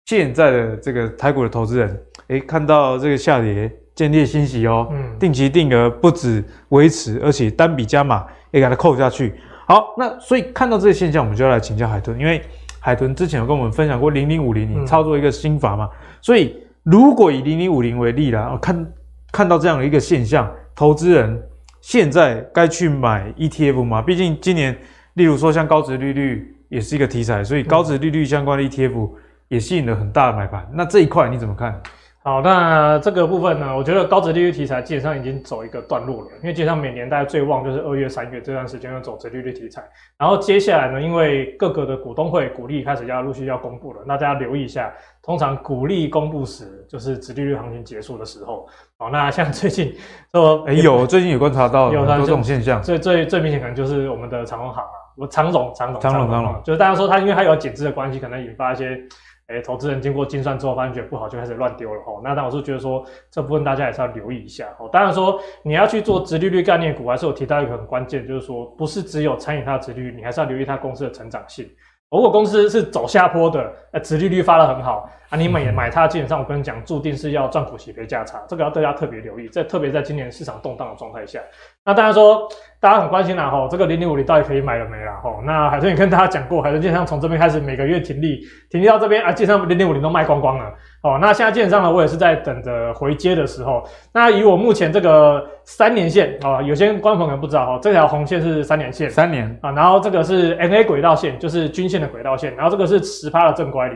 [0.07, 9.35] 现在的这个台股的投资人，诶，看到这个下跌，建立欣喜哦，嗯，定期定额不止维持，而且单笔加码也给它扣下去。
[9.67, 12.41] 好，那所以看到这个现象，我们就要来请教海豚，因为
[12.79, 15.91] 海豚之前有跟我们分享过零零五零，你操作一个心法嘛，
[16.23, 18.93] 所以如果以零零五零为例啦，哦，看
[19.33, 21.43] 看到这样的一个现象，投资人。
[21.83, 24.03] 现在该去买 ETF 吗？
[24.03, 24.77] 毕竟今年，
[25.15, 29.09] 例如说像高值利率也是一个题材，所以高值利率相关的 ETF
[29.49, 30.69] 也吸引了很大的买盘。
[30.73, 31.81] 那这一块你怎么看？
[32.23, 39.81] 好，那这个部分呢，我觉得高值利率题材基本上已经走一个段落了，因为基本上每年大家最旺就是二月、三月这段时间要走殖利率题材。
[40.19, 48.67] 然后接下来呢，因为各个的股东会股利开始要陆续要公布了，那大家留意一下，通常股利公布时就是殖利率行情结束的时候。
[48.99, 49.95] 好，那像最近
[50.33, 59.01] 说，哎、欸，有最近有观察到有这种现象，最最最明显可能就是我们的长荣行啊，我长荣长荣长荣长荣，就是大家说它因为它有减资的关系，可能引发一些。
[59.49, 62.21] 哎，投资人经过精算之后发现觉得不好，就开始乱丢了哦。
[62.25, 64.89] 那但我是觉得说这部分大家也是要留意一下哦。
[64.93, 71.65] 当然说你要去做直利率概念股，还是有提到一个很关键，就是说不是只有参与它的直利率，你还是要留意它公司的成长性。
[72.09, 79.49] 如果公司是走下坡的，呃，殖利率发的很好啊，你买也买它，基本上我跟你讲，注定是要赚股息赔价差，这个要大家特别留意。
[79.49, 81.41] 在特别在今年市场动荡的状态下，
[81.85, 82.49] 那大家说
[82.81, 85.21] 大家很关心啦，吼，这个零零五零到底可以买了没啦？
[85.21, 88.41] 吼，那海豚也跟大家讲过，海豚基本上从这边开始每个月停利，
[88.71, 90.73] 停利到这边啊，基本上零零五零都卖光光了。
[91.07, 93.85] 哦，那现在基本上呢，我也是在等着回接的时候。
[94.13, 99.47] 那以我目前这个三年线啊、哦，有些观众朋友不知道哈、哦，这条红线是三年线，三年。
[99.63, 103.95] 啊，然后这个是 N A 轨道线，就是均线的轨道线，然后这个是十趴的正乖离，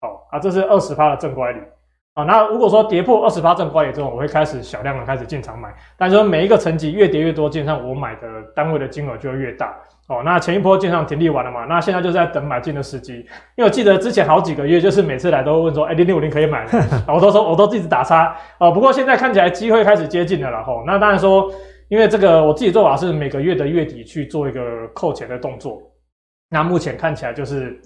[0.00, 1.58] 哦啊，这是二十趴的正乖离，
[2.18, 8.26] 啊，那如果说跌破二十趴正乖离之后，我会开始小量的开始进场买，但是说每一个层级越跌越多，基本上我买的
[8.56, 9.72] 单位的金额就会越大。
[10.08, 13.14] 哦，那前一波基本上停利完了嘛，那现在就是在等买进的时机。
[13.54, 16.70] 因为我记得之前好几个月，就是每次来都会问说，哎、欸，零零五零可以买吗？
[17.06, 18.34] 我都说我都自己打叉。
[18.58, 20.60] 哦，不过现在看起来机会开始接近了啦。
[20.64, 21.48] 吼，那当然说，
[21.88, 25.80] 因为这个我自己做法是每个月的月底去做一个扣钱的动作。
[26.50, 27.80] 那目前看起来就是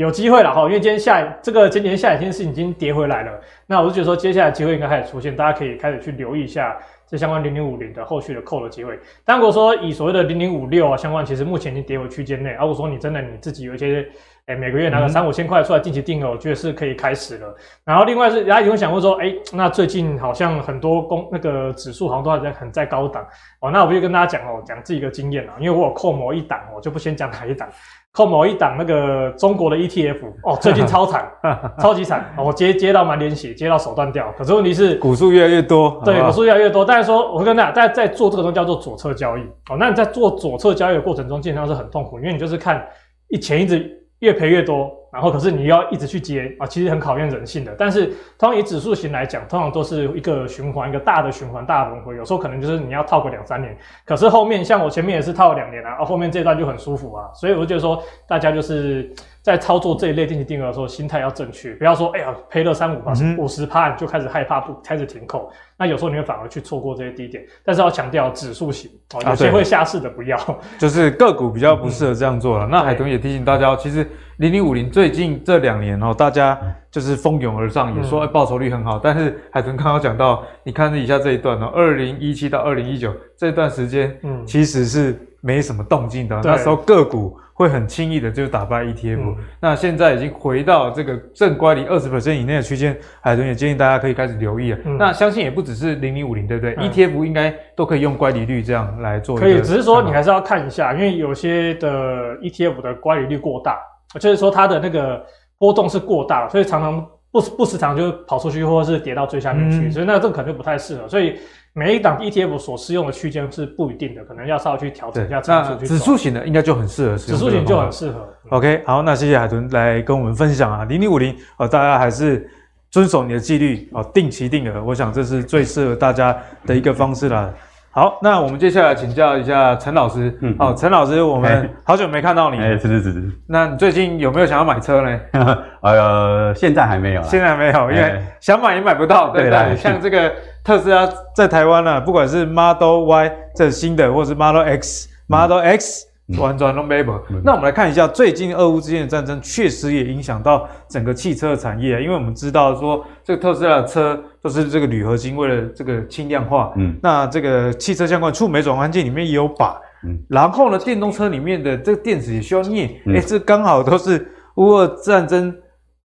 [0.00, 3.38] 有机会了哈，因为今天下这个今年下雨天是已经跌回来了。
[3.66, 6.74] 那我就觉得说，接下来机会应该开始出现，大家可以开始去留意一下。
[7.06, 12.52] 这相关零零五零的后续的扣的机会，但如果说以所谓的零零五六啊相关，其实目前已经跌回区间内。
[12.52, 14.08] 如果说你真的你自己有一些，
[14.46, 17.52] 哎，每个月拿个三五千块出来定期定额，我觉得是可以开始了。
[17.84, 23.26] 然后另外是，大家也会想过说，哎，那最近好像很多公那个指数好像都还在很在高档
[23.58, 27.68] 哦，那我就跟大家讲哦，讲自己一个经验啊，因为我有扣某一档，我就不先讲哪一档。
[28.12, 31.30] 扣某一档那个中国的 ETF 哦，最近超惨，
[31.78, 34.34] 超级惨，我接接到满脸血，接到手断掉。
[34.36, 36.84] 可是问题是股数越来越多，对，股数越来越多。
[36.84, 39.76] 但是说，我跟大家在在做这个东西叫做左侧交易哦。
[39.78, 42.84] 那你在做左侧交易的过程中，基本上是很痛苦，因为你就是看
[43.28, 44.90] 一钱一直越赔越多。
[45.12, 47.74] 然后，可是你要一直去接啊，其实很考验人性的。
[47.76, 48.06] 但是，
[48.38, 52.16] 通常以指数型来讲，通常都是一个循环，一个大的循环，大的轮回。
[52.16, 57.28] 有时候可能就是你要套个两三年，可是后面像我前面也是套了两年啊，啊，后面这段就很舒服啊。
[57.34, 59.12] 所以我就觉得说，大家就是
[59.42, 65.50] 在操作这一类定期定额的时候，心态要正确，不要说哎呀赔了三五趴、五十趴你就开始害怕，不开始停扣。
[65.76, 67.42] 那有时候你会反而去错过这些低点。
[67.64, 72.66] 但是要强调指数型哦，有些会下市的不要，啊、 就是个股比较不适合这样做了。
[72.66, 74.06] 嗯、那海豚也提醒大家，其实。
[74.40, 76.58] 零零五零最近这两年哦，大家
[76.90, 78.98] 就是蜂拥而上，也说报酬率很好。
[78.98, 86.40] 但是海豚刚刚讲到，你看以下这一段哦，二零一七到二零一九这段时间，嗯，其实是没什么动静的。
[86.44, 89.34] 那时候个股会很轻易的就打败 ETF。
[89.60, 94.78] 那现在已经回到这个正乖离二十 percent 以内的区间，海豚也建议大家可以开始留意了。
[94.98, 99.36] 那相信也不只是零零五零，对不对？ETF 应该都可以用乖离率这样来做。
[99.36, 103.78] 可以，只是说你还是要看一下，因为有些的 ETF 的乖离率过大。
[104.18, 105.24] 就是说它的那个
[105.56, 111.06] 波动是过大，所以常常不不时常就跑出去，或者是跌到最下面去，嗯、所以那这个可能就不太适合。
[111.06, 111.38] 所以
[111.72, 115.40] 每一档 ETF 所适用的区间是不一定的，可能要稍微去调整一下。
[115.46, 118.28] 那指数型的应该就很适合，指数型就很适合。
[118.44, 122.50] 嗯、OK，好，那谢谢海豚来跟我们分享啊，零零五零啊，大家还是
[122.90, 127.54] 遵守你的纪律哦，定期定额，我想这是最适合大家的一个方式了。
[127.92, 130.32] 好，那我们接下来请教一下陈老师。
[130.42, 132.56] 嗯，好，陈老师，我们好久没看到你。
[132.56, 133.32] 哎，是是是是。
[133.48, 135.20] 那你最近有没有想要买车呢？
[135.82, 137.22] 呃，现在还没有。
[137.24, 139.74] 现在还没有，因为想买也买不到，对不对？
[139.74, 146.06] 像这个特斯拉在台湾呢，不管是 Model Y 这新的，或是 Model X、Model X。
[146.38, 147.04] 完全都没有。
[147.42, 156.72] 那我们来看一下，最近俄乌之间的战争确实也影响到整个汽车产业，因为我们知道说，这个特斯拉的车都是这个铝合金，为了这个轻量化。
[156.76, 159.80] 嗯，那这个汽车相关触媒转换件里面也有鈀。
[160.04, 163.00] 嗯，然后呢，电动车里面的这个电子也需要镍。
[163.06, 165.54] 哎，这刚好都是乌俄战争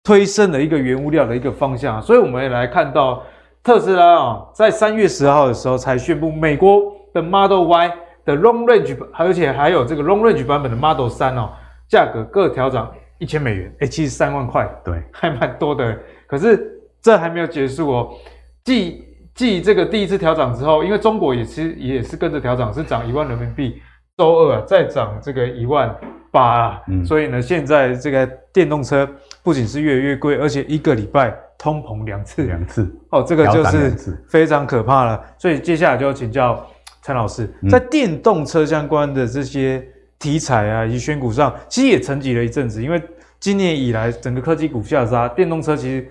[0.02, 2.00] 推升的一个原物料的一个方向。
[2.02, 3.22] 所以我们也来看到
[3.62, 7.92] 特斯拉啊，在三月十号的时候才宣布，美国的 Model Y。
[8.28, 11.48] 的 Long Range 而且还有这个 Long Range 版本的 Model 三哦，
[11.88, 15.98] 价格各调涨一千美元，哎，其实三万块，对，还蛮多的。
[16.26, 18.10] 可是这还没有结束哦，
[18.64, 23.80] 继继这个第一次调涨之后，因为中国也是也是跟着调涨，是涨一万人民币，
[24.16, 25.94] 周二啊再涨这个一万
[26.30, 29.08] 八啊，嗯，所以呢，现在这个电动车
[29.42, 35.24] 不仅是越来越贵，而且一个礼拜通膨两次，两次哦，这个就是非常可怕了。
[35.38, 36.66] 所以接下来就要请教。
[37.00, 39.82] 陈老师，在电动车相关的这些
[40.18, 42.82] 题材啊，以及选股上，其实也沉寂了一阵子。
[42.82, 43.00] 因为
[43.40, 46.06] 今年以来，整个科技股下杀，电动车其实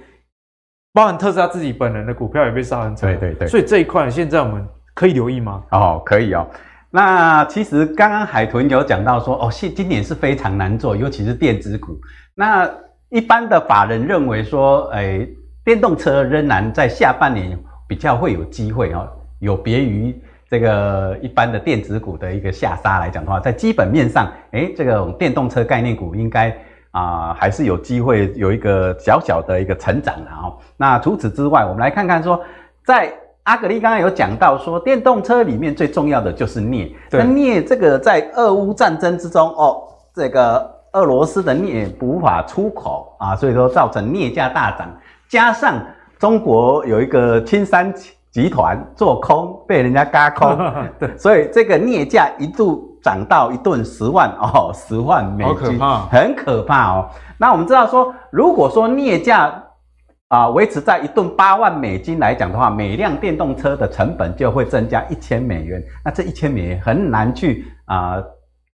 [0.98, 3.08] 包含特斯拉自己本人的股票也被杀很惨。
[3.12, 3.48] 对对对。
[3.48, 5.64] 所以这一块现在我们可以留意吗？
[5.70, 6.48] 哦，可以哦。
[6.90, 11.96] 那其实刚刚海豚有讲到说，哦，现今年是非常难做，尤其是电子股。
[12.34, 12.68] 那
[13.10, 15.30] 一般的法人认为说，诶，
[15.64, 17.56] 电动车仍然在下半年
[17.88, 19.08] 比较会有机会哦，
[19.38, 26.58] 有别于这个一般的电子股的一个下杀来讲的话，在基本面上，诶，这个电动车概念股应该
[26.98, 30.58] 啊还是有机会有一个小小的一个成长的哦。
[30.76, 32.42] 那除此之外，我们来看看说，
[32.84, 36.96] 在阿格力刚刚有讲到说，电动车里面最重要的就是镍。
[37.12, 39.84] 那镍这个在俄乌战争之中哦，
[40.14, 44.92] 这个俄罗斯的镍无法出口啊，所以说造成镍价大涨。
[45.30, 45.80] 加上
[46.18, 47.94] 中国有一个青山
[48.32, 50.58] 集团做空被人家轧空，
[51.00, 55.80] 对，所以这个镍价一度涨到一吨十万哦，十万美金，
[56.10, 57.10] 很可怕哦。
[57.38, 59.64] 那我们知道说，如果说镍价
[60.30, 65.82] 啊，维持在一吨八万美金来讲的话，每辆电动车的成本就会增加一千美元。
[66.04, 68.22] 那这一千美元很难去啊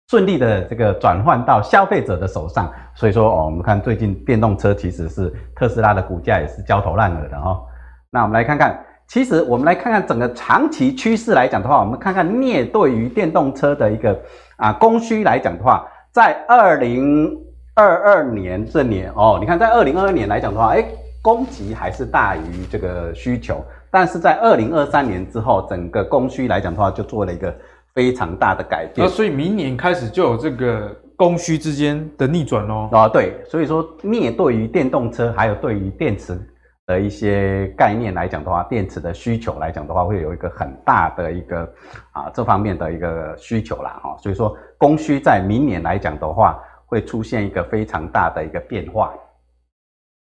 [0.08, 2.72] 顺利的这个转换到消费者的手上。
[2.94, 7.62] 所以说哦，我们看最近电动车其实是特斯拉的股价也是焦头烂额的哦。
[8.10, 14.18] 那我们来看看，其实我们来看看整个长期趋势来讲的话，我们看看镍对于电动车的一个
[14.56, 17.36] 啊供需来讲的话，在二零
[17.74, 20.84] 二二年这年哦，你看在二零二二年来讲的话，哎。
[21.24, 27.54] 供给还是大于这个需求，但是在二零二三年之后，整个供需来讲的话，就做了一个
[27.94, 29.06] 非常大的改变。
[29.06, 32.88] 那所以明年开始就有这个供需之间的逆转哦。
[32.90, 36.36] 啊，对，所以说镍对于电动车还有对于电池
[36.92, 41.72] 的一些概念来讲的话，电池的需求来讲的话，会有一个很大的一个
[42.12, 44.16] 啊这方面的一个需求啦哈。
[44.18, 49.14] 所以说供需在明年来讲的话，会出现一个非常大的一个变化。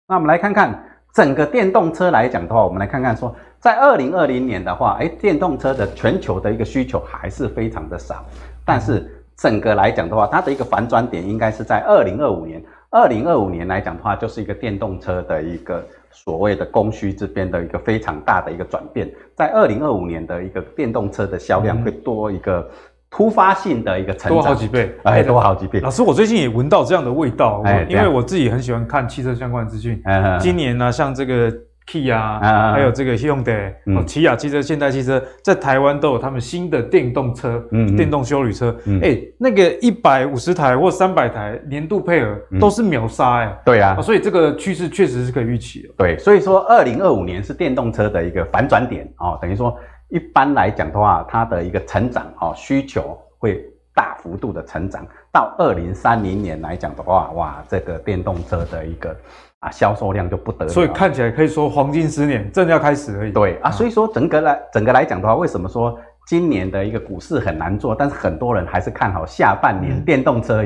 [0.06, 0.86] 那我们来看看。
[1.12, 8.24] 整个电动车来讲的话，我们来看看说，在二零二零年的话，诶，电动车的全球的一个需求还是非常的少，
[8.64, 12.62] 但是整个来讲的话，它的一个反转点应该是在二零二五年。
[12.90, 22.70] 二零二五年来讲的话，就是一个电动车的一个所谓的供需这边的一个非常大的一个转变，在二零二五年的一个电动车的销量会多一个。
[23.12, 25.80] 突发性的一个成长，多好几倍，哎，多好几倍。
[25.80, 30.00] 老师，我最近也闻到这样的味道，哎，因为我自己很喜欢看汽车相关的资讯。
[30.04, 31.52] 嗯，今年呢，像这个
[31.90, 38.72] Kia 啊，还有这个 Hyundai，哦，起亚汽车、现代汽车，在台湾都有他们新的电动车，嗯，电动休旅车，
[39.02, 45.88] 哎，那个一百五十台或三百台年度配额都是秒杀，哎，对啊，所以这个趋势确实是可以预期的。
[45.98, 49.76] 对，所以说二零二五年是电动车的一个反转点哦，等于说。
[50.12, 55.06] 一般来讲的话，它的一个成长哦，需求会大幅度的成长。
[55.32, 59.16] 到二零三零年来讲的话，哇，这个电动车的一个
[59.60, 60.70] 啊销售量就不得了。
[60.70, 63.32] 所以看起来可以说黄金十年正要开始而已。
[63.32, 67.94] 对啊，所以说整个来整个来讲的话，为什么说今年的一个股市很难做？
[67.94, 70.64] 但是很多人还是看好下半年电动车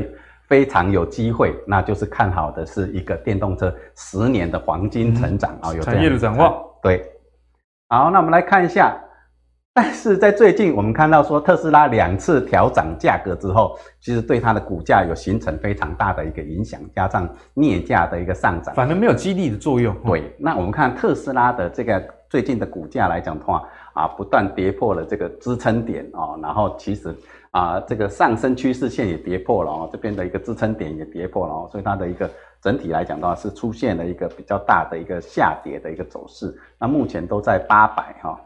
[0.48, 6.54] 非常有机会，那就是看好的是一个电动车十年的黄金成长啊，有产业的展望。
[6.82, 7.04] 对，
[7.88, 8.96] 好，那我们来看一下。
[9.76, 19.92] 但是在最近，我们看到说特斯拉两次调涨价格之后，其实对它的股价有形成非常大的一个影响，加上镍价的一个上涨，反正没有激励的作用。
[20.06, 27.12] 对，那我们看特斯拉的这个最近的股价来讲的话，啊，不断跌破了这个支撑点哦，然后其实
[27.50, 32.30] 啊，这个上升趋势线也跌破了哦，这边的一个支撑点也跌破了哦，所以它的一个
[32.62, 36.56] 整体来讲的话，是出现了一个比较大的一个下跌的一个走势。
[36.78, 38.38] 那目前都在八百哈。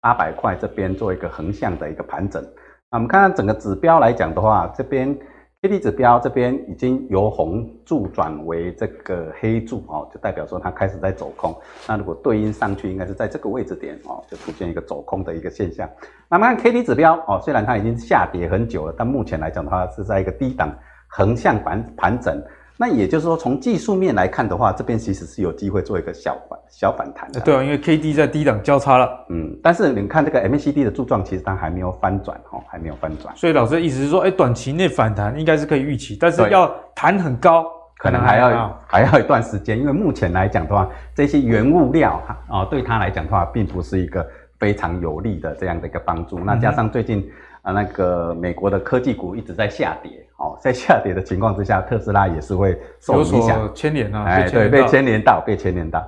[0.00, 2.42] 八百块这边做一个横向的一个盘整，
[2.90, 5.14] 那我们看看整个指标来讲的话，这边
[5.62, 11.54] K D 指标这边已经由红柱转为这个黑柱哦，就代表说它开始在走空。
[11.86, 15.86] 那如果对应上去，应该是在这个位置点哦，就出现一个走空的一个现象。
[16.30, 20.74] 那么看 K D 指标哦，虽然它已经下跌很久了，但目前来讲的话是在一个低档
[21.08, 22.42] 横向盘盘整。
[22.80, 27.38] 那也就是说，从技术面来看的话，这边其实是有机会做一个小反小反弹的。
[27.38, 29.06] 对啊，因为 K D 在低档交叉了。
[29.28, 33.36] 嗯，但是你看这个 M A C D 的柱状，其实它还没有翻转哦，还没有翻转。
[33.36, 37.66] 所以老师的意思是说，哎，短期内反弹应该是可以预期，但是要弹很高，
[37.98, 39.78] 可能还要还要，一段时间。
[39.78, 44.26] 因为目前来讲的话，这些原物料啊，对它来讲的话，并不是一个
[44.58, 46.38] 非常有利的这样的一个帮助。
[46.38, 47.30] 嗯、那加上最近
[47.62, 50.26] 啊，那个美国的科技股一直在下跌。
[50.40, 56.00] 哦，在下跌的情况之下，特斯拉也是会受影响，牵连啊，哎，对，被牵连到，被牵连到。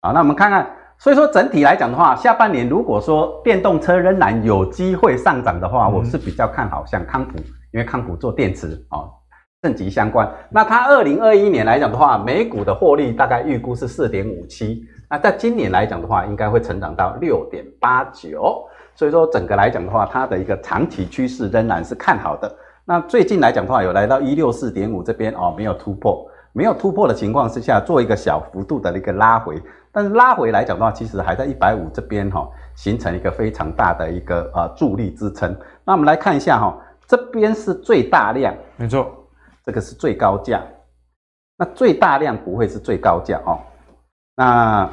[0.00, 7.36] 好，那我们看看，所以说整体来讲的话，下半年如果说电动车仍然有机会上涨的话，嗯、我是比较看好像康普，
[7.72, 9.10] 因为康普做电池哦，
[9.62, 10.30] 正极相关。
[10.48, 18.64] 那它二零二一年来讲的话，每股的获利大概预估是四点五七，那在今年来讲的话，应该会成长到六点八九。
[18.96, 22.52] 所以说整个来讲的话，它的一个长期趋势仍然是看好的。
[22.84, 26.28] 那最近来讲的话，有来到一六四点五这边哦，没有突破。
[26.52, 29.62] 没有突破的情况之下，做一个小幅度的一个拉回。
[29.92, 35.54] 但是拉回来讲的话，其实还在一百五这边哈，形成一个非常大的一个呃助力支撑。
[35.84, 36.74] 那我们来看一下哈，
[37.06, 39.06] 这边是最大量，没错，
[39.66, 40.62] 这个是最高价。
[41.58, 43.58] 那最大量不会是最高价哦。
[44.34, 44.88] 那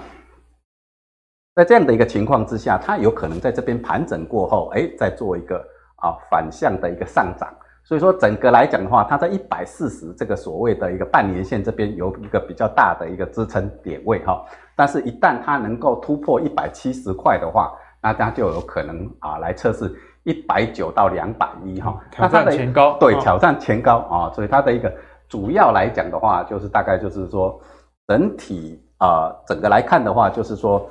[1.56, 5.58] 在这样的一个情况之下，它有可能在这边盘整过后，哎，再做一个
[5.98, 7.54] 啊反向的一个上涨。
[7.86, 14.44] 所以说，整个来讲的话，它在一百四十这个所谓的一个半年线这边有一个比较大的一个支撑点位哈。
[14.76, 19.94] 但是，一旦它能够突破一百七十块的话，那它就有可能啊来测试
[20.24, 22.02] 一百九到两百一哈。
[22.10, 24.32] 挑战前高，对，挑战前高啊。
[24.34, 24.92] 所以它的一个
[25.28, 27.60] 主要来讲的话，就是大概就是说，
[28.08, 30.90] 整体啊整个来看的话，就是说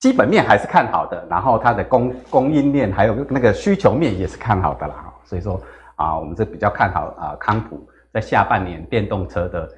[0.00, 4.94] 基本面还是看好的，然后它的供供应链还有那个需求面也是看好的啦。
[5.24, 5.60] 所以说。
[5.98, 7.84] 啊，我们是比较看好啊，康普
[8.14, 9.68] 在下半年电动车的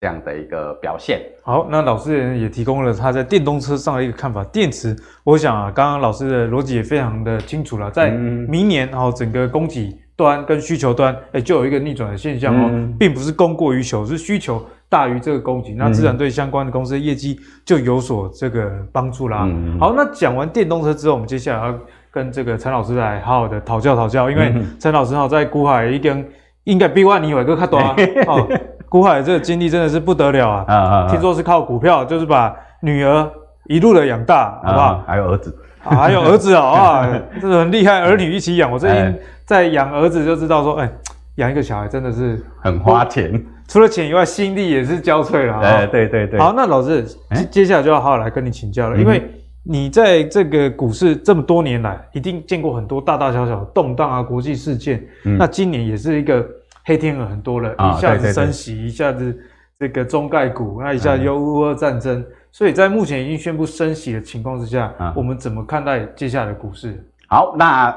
[0.00, 1.22] 这样的一个表现。
[1.44, 4.42] 好，那老师也提供了他在电动车上的一个看法。
[4.46, 19.44] 电池，我想啊，刚刚老师的逻辑也非常的清楚了，在明年，然后整个供给端跟需求端，哎，就有一个逆转的现象哦，嗯、并不是供过于求，是需求大于这个供给，那自然对相关的公司的业绩就有所这个帮助啦。
[19.44, 21.74] 嗯、好，那讲完电动车之后，我们接下来要。
[22.10, 26.26] 跟这个陈老师来好好的讨教讨教，因为陈老师哈在股海已经
[26.64, 27.94] 应该比万你有一个看多啊，
[28.26, 28.48] 哦，
[28.88, 33.30] 股海这个经历真的是不得了啊，啊啊啊听说是靠股票，就是把女儿
[33.66, 35.04] 一路的养大，好不好？
[35.06, 36.62] 还有儿子，啊、还有儿子啊，
[37.04, 38.72] 啊，这个很厉害，儿女一起养。
[38.72, 40.90] 我最近在养儿子就知道说，哎，
[41.36, 45.60] 养一个小孩真的是很花钱，除了钱以外，心力也是交瘁了。
[45.60, 46.40] 哎，对对对。
[46.40, 49.22] 好，那老师接接下来就要好好来跟你请教了，因为。
[49.70, 55.06] 你在这个股市这么多年来，一定见过很多大大小小的动荡啊，国际事件。
[55.26, 56.46] 嗯、那今年也是一个
[56.86, 59.38] 黑天鹅很多了，哦、一下子升息，一下子
[59.78, 62.18] 这个中概股，那一下子又乌俄战争。
[62.18, 67.04] 嗯、所以在目前已经宣布升息的情况之下，嗯、我们怎么看待接下来的股市？
[67.26, 67.94] 好，那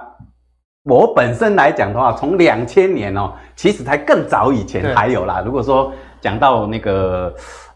[0.83, 5.41] 我本身来讲的话，从两千年哦，其实才更早以前还有啦。
[5.45, 7.33] 如果说讲到那个。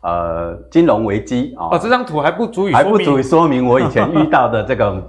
[0.08, 5.04] 呃，金融危机啊，哦，这张图还不足以还不足以说明我以前遇到的这个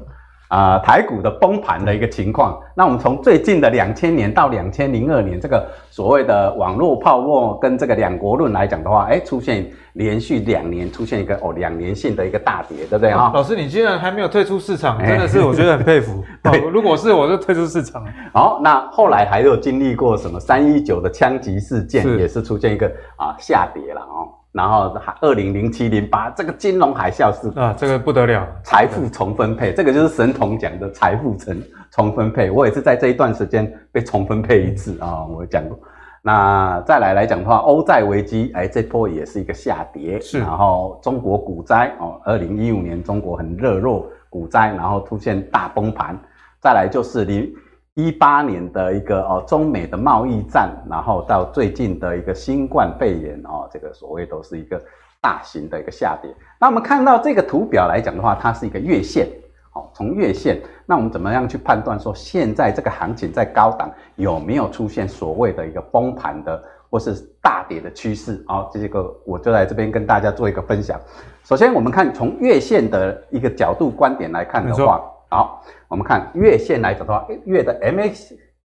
[0.49, 2.59] 啊、呃、台股的崩盘的一个情况。
[2.74, 13.30] 那我们从最近的两千年到两千零二年，这个所谓的网络泡沫跟这个两国论来讲的话，哎，出现连续两年出现一个哦两年性的一个大跌，对不对啊？
[13.34, 16.22] 老师，你竟然还没有退出市场，真的是我觉得很佩服。
[16.44, 18.05] 对，如果是我就退出市场。
[18.32, 22.86] 好，那后来还有经历过什么三一九的枪击事件，也是出现一个
[23.16, 24.28] 啊下跌了哦。
[24.57, 31.54] 然后二零零七零八这个金融海啸是啊，这个不得了，财富重分配，这个就是神童讲的财富重
[31.90, 32.50] 重分配。
[32.50, 35.78] 我也是在这一段时间被重分配一次啊，我讲过。
[36.22, 40.18] 那再来来讲的话，欧债危机，哎，这波也是一个下跌。
[40.18, 40.38] 是。
[40.38, 46.18] 然后中国股灾哦，二零一五年中国很热络股灾，然后出现大崩盘。
[46.61, 47.52] 再来就是你。
[47.97, 54.78] 一八年的一个哦，中美的贸易战，然后到最近的一个新冠肺炎哦，这个所谓都是一个
[55.18, 56.30] 大型的一个下跌。
[56.61, 59.26] 那我们看到这个图表来讲的话，它是一个月线
[59.72, 68.44] 哦，从月线，那我们怎么样去判断说现在这个行情在高档有没有出现所谓的一个崩盘的或是大跌的趋势？
[68.49, 71.01] 哦，这个我就在这边跟大家做一个分享。
[71.44, 75.01] 首先，我们看从月线的一个角度观点来看的话。
[75.28, 77.76] 好，我们看月线来讲的话，月的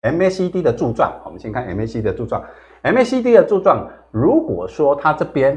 [0.02, 2.44] MACD 的柱状，我们先看 MACD 的柱状
[2.82, 5.56] ，MACD 的柱状，如果说它这边，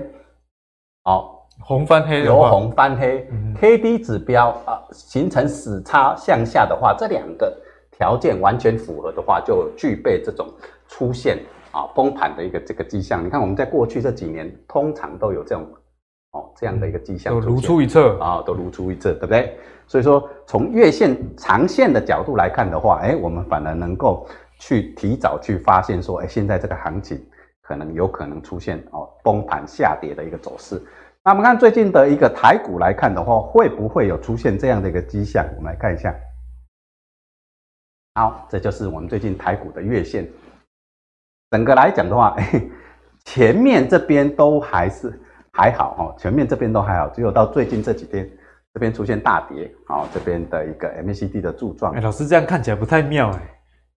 [1.04, 3.26] 好，红翻黑，由红翻黑
[3.58, 7.56] ，KD 指标啊形成死叉向下的话，这两个
[7.90, 10.46] 条件完全符合的话，就具备这种
[10.88, 11.38] 出现
[11.70, 13.24] 啊崩盘的一个这个迹象。
[13.24, 15.66] 你看我们在过去这几年，通常都有这种
[16.32, 19.56] 哦这样的一个迹象，都如出一辙啊，都如出一辙，对不对？
[19.86, 24.26] 所以说，从月线长线的角度来看的话，哎，我们反而能够
[24.58, 27.22] 去提早去发现说，哎，现在这个行情
[27.60, 30.82] 可能有可能出现哦崩盘下跌的一个走势。
[31.24, 35.46] 那我们看最近的一个台股来看的话，会不会有出现这样的一个迹象？
[35.56, 36.14] 我们来看一下。
[38.14, 40.26] 好，这就是我们最近台股的月线。
[41.50, 42.62] 整个来讲的话，哎，
[43.24, 45.20] 前面这边都还是
[45.52, 48.28] 还好哦，前面这边都还好，只有到最近这几天。
[48.74, 51.92] 这边出现大跌，哦，这边的一个 MACD 的柱状。
[51.92, 53.40] 哎，老师这样看起来不太妙哎，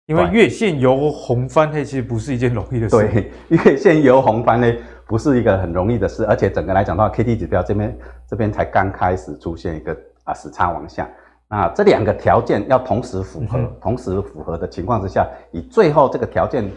[0.07, 2.97] 因为月线由红翻黑其实不是一件容易的事。
[2.97, 7.95] 对， 月线由红翻黑不是一个很容易的事，而且整个来讲的话，KD 指标这边
[8.27, 11.07] 这边才刚开始出现一个啊死叉往下，
[11.47, 16.67] 那这两个条件要同时符合，嗯、同时符合的情况之下，以最后这个条件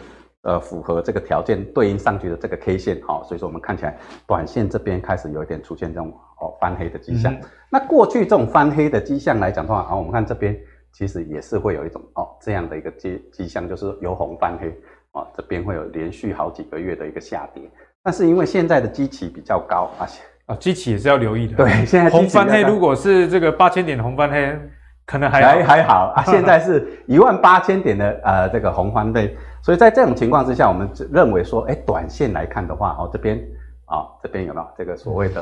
[0.47, 6.09] 呃符合这个条件对应上去的这个 K 线，好、哦，所以说我们看起来短线这边开始有一点出现这种
[6.41, 7.35] 哦翻黑的迹象。
[7.35, 10.57] 嗯、那过去这种翻黑的迹象来讲的话，好、哦，我们看这边
[10.93, 14.73] 其实也是会有一种哦这样的一个迹迹象，就是由红翻黑，
[15.13, 17.69] 哦，这边会有连续好几个月的一个下跌。
[18.05, 21.57] 但是因为现在的基期比较高，而且啊，基期也是要留意的。
[21.57, 24.57] 对，现在红翻黑如果是这个八千点红翻黑，
[25.07, 26.23] 可能还还还好啊。
[26.27, 33.39] 现在是一万八千点的呃这个红翻黑，所以在这种情况之下，我们认为说，哎，短线来看的话，哦这边
[33.87, 35.41] 啊这边有没有这个所谓的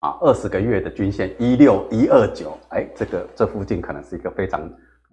[0.00, 2.56] 啊二十个月的均线一六一二九？
[2.70, 4.60] 哎，这个这附近可能是一个非常。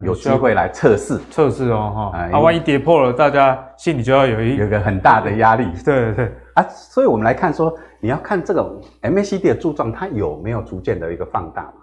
[0.03, 5.67] 有机会来测试测试哦，哈，啊，万一跌破了，大家心里就要有一有一个很大的压力。
[5.85, 8.63] 对对对啊，所以我们来看说，你要看这个
[9.03, 11.73] MACD 的柱状，它有没有逐渐的一个放大嘛？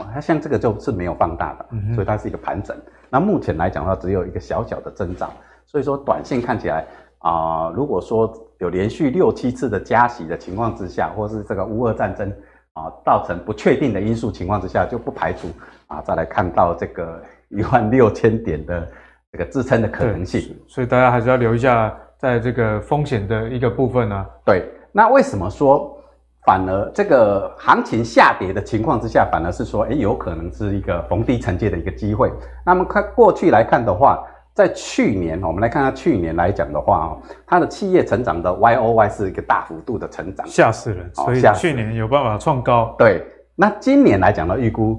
[0.00, 2.76] 哦，它像这个就是没有放大的，嗯、所以它是一个盘整。
[3.10, 5.30] 那目前来讲的话，只有一个小小的增长。
[5.66, 6.84] 所以说，短线看起来
[7.18, 12.32] 啊、呃，如果说有连续六七次的加息的情况之下，或是这个乌俄战争
[12.72, 15.48] 啊造成不确定的因素情况之下，就不排除
[15.86, 17.22] 啊再来看到这个。
[17.50, 18.86] 一万六千点的
[19.32, 24.26] 这个支撑的可能性，所以大家还是要留一下，在这个风险的一个部分呢、啊。
[24.44, 25.97] 对，那为什么说
[26.48, 32.32] 反而这个行情下跌的情况之下，反而是说，哎，有可能是一个逢低承接的一个机会？
[32.64, 34.24] 那么看过去来看的话，
[34.54, 41.10] 在去年，我们来看看去年来讲的话哦，它的企业成长的 Y O Y 是一个大幅度的成长，吓死人。
[41.14, 42.94] 所以去年有办法创高。
[42.96, 43.22] 对，
[43.54, 44.98] 那今年来讲的预估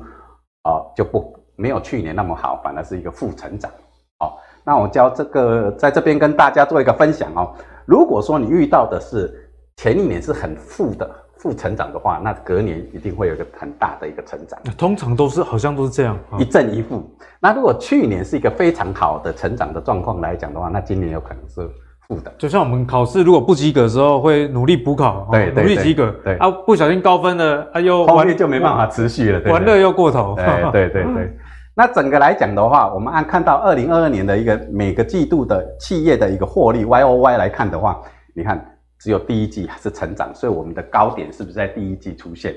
[0.62, 1.36] 啊就不。
[1.56, 3.72] 没有去年那么好，反而是一个负成长。
[4.20, 7.52] 哦，那我教这个在这边跟大家做一个分享哦。
[7.86, 9.34] 如果说你遇到的是
[9.78, 11.10] 前一年是很负的
[11.40, 14.60] 负成长的话，那隔年一定会有一个很大的一个成长。
[14.78, 17.10] 通常都是好像都是这样，一正一负。
[17.40, 21.70] 那如果去年是一个非常好的成长的状况来讲的话，那今年有可能是
[22.08, 22.32] 负的。
[22.38, 26.14] 就像我们考试如果不及格的时候，会努力补考，对，努力及格。
[26.24, 30.36] 对啊，不小心高分了，哎呦，后面就没办法持续了，玩乐又过头。
[30.36, 31.38] 对对对对。
[31.74, 38.02] 那整个来讲的话，我们按看到二零二二年的一个每个季度的企业的一个获利 Y O Y 来看的话，
[38.36, 38.62] 你看
[39.00, 42.56] 只有第一季还是成长，所以我们的高点是不是在第一季出现？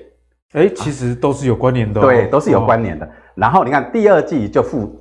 [0.53, 3.07] 哎，其实都是有关联的，哦，对，都是有关联的。
[3.07, 5.01] 哦，然后你看第二季就负，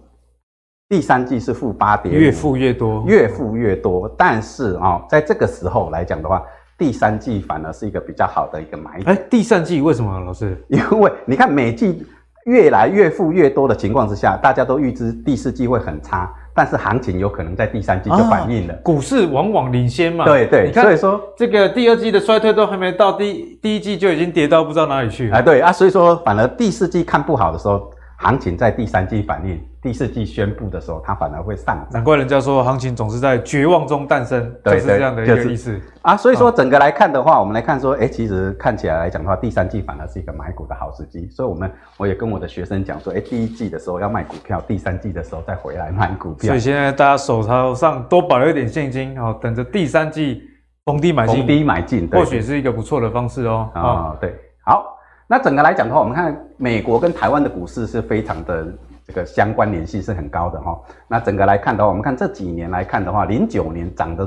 [0.87, 4.07] 第三季是负八点，越负越多，越负越多。
[4.17, 6.43] 但是啊，哦，在这个时候来讲的话，
[6.77, 9.09] 第三季反而是一个比较好的一个买点。
[9.09, 10.57] 哎，第三季为什么，老师？
[10.69, 12.05] 因为你看每季。
[12.45, 18.73] 越来越负越多的情况之下，大家都预知第四季会很差，但是行情有可能在第三季就反映了。
[18.73, 20.25] 啊、股市往往领先嘛。
[20.25, 25.37] 对对，所以说这个第二季的衰退都还没到，第第一季就已经跌到不知道哪里去了。
[25.37, 29.59] 啊，对啊，所以说反而第四季看不好的时候，行情在第三季反映。
[29.81, 31.87] 第四季宣布的时候，它反而会上涨。
[31.91, 36.15] 难怪人家说行情总是在绝望中诞生，对就是这样的一个意思、就是、啊。
[36.15, 41.27] 所以说整个来看的话，我们来看说，哎，其实看起来来讲的话，第三季反而是一个买股的好时机。
[41.31, 46.49] 所以，我们我也跟我的学生讲说，哎，第一季的时候要卖股票，第三季的时候再回来买股票。
[46.49, 50.43] 所以现在大家手头上多保留一点现金，哦，等着第三季
[50.85, 53.67] 逢低买进，逢低买进，或许是一个不错的方式哦。
[53.73, 54.95] 啊、哦，对，好，
[55.27, 58.67] 那整个来讲的话，我们看美国跟台湾的股市是非常的。
[59.11, 60.81] 这个相关联性是很高的哈。
[61.05, 64.25] 那整个来看的话，我们看这几年来看的话，零九年涨的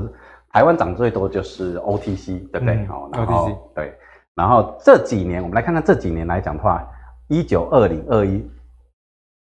[0.51, 2.85] 台湾涨最多就是 OTC，对不对？
[2.85, 3.97] 好、嗯、，OTC 对。
[4.35, 6.87] 然后这几年我们来看看这几年来讲的话，
[7.27, 8.47] 一九、二零、二一，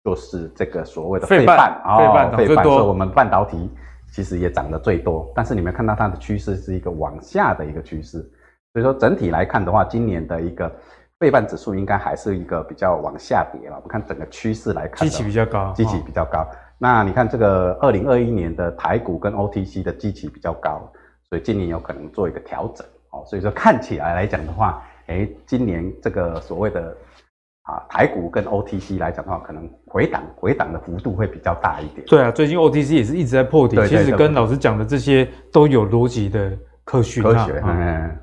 [0.03, 3.67] 就是这个所谓的费半，费半费半，所以我们半导体
[4.11, 5.27] 其实也涨得最多。
[5.33, 8.19] 但是你们看到它的趋势是一个往下的一个趋势，
[8.73, 10.71] 所以说整体来看的话，今年的一个。
[11.21, 13.75] 费半指数应该还是一个比较往下跌了。
[13.75, 16.39] 我们看整个趋势来看，基期比较高，基期比较高。
[16.39, 16.47] 哦、
[16.79, 20.91] 那你看这个二零二一年的台股跟 OTC 的基期比较高，
[21.29, 23.23] 所以今年有可能做一个调整哦。
[23.27, 26.97] 所以说看起来来讲的话，哎，今年这个所谓的
[27.61, 32.03] 啊台股跟 OTC 来讲的话，可能回档回档的幅度会比较大一点。
[32.07, 36.51] 对啊，最近 OTC 也是一直在破底，对对对，其实跟老师讲的这些都有逻辑的
[36.83, 37.21] 科学。
[37.21, 38.17] 科学，嗯。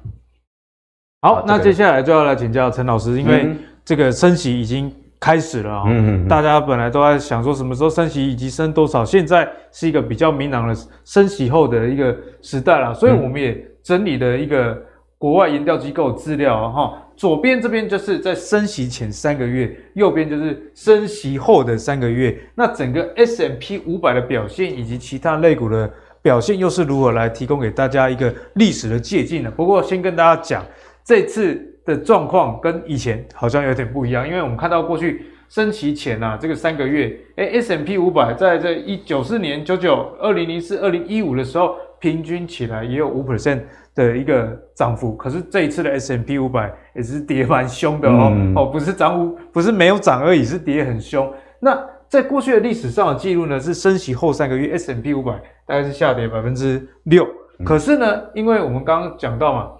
[1.20, 3.50] 好，那接下来就要来请教陈老师，因为
[3.84, 4.88] 这个升息已经
[5.18, 14.80] 开始了啊，嗯，大家本来都在想说什么时候升息以及升多少，现在是一个比较明朗的升息后的一个时代了，所以我们也整理了一个
[15.18, 25.90] 国外研调机构资料哈，左边这边就是在升息前三个月，右边就是升息后的三个月，那整个 S M P 五百的表现以及其他类股的
[26.22, 29.50] 表现又是如何，来提供给大家一个历史的借鉴呢？
[29.50, 30.64] 不过先跟大家讲。
[31.08, 43.62] 这次的状况跟以前好像有点不一样，因为我们看到过去升息前啊，这个三个月，诶 S&P 五百在这一九四年、九九、二零零四、二零一五的时候，平均起来也有五 percent
[43.94, 45.16] 的一个涨幅。
[45.16, 51.32] 可是这一次的 S&P 五百也是跌蛮凶的哦，嗯、哦，不是涨五，不是没有涨而已，是跌很凶。
[51.58, 55.32] 那在过去的历史上的记录呢，是升息后三个月 S&P 五百
[55.66, 57.26] 大概是下跌百分之六。
[57.64, 59.70] 可是呢，因为我们刚刚讲到嘛，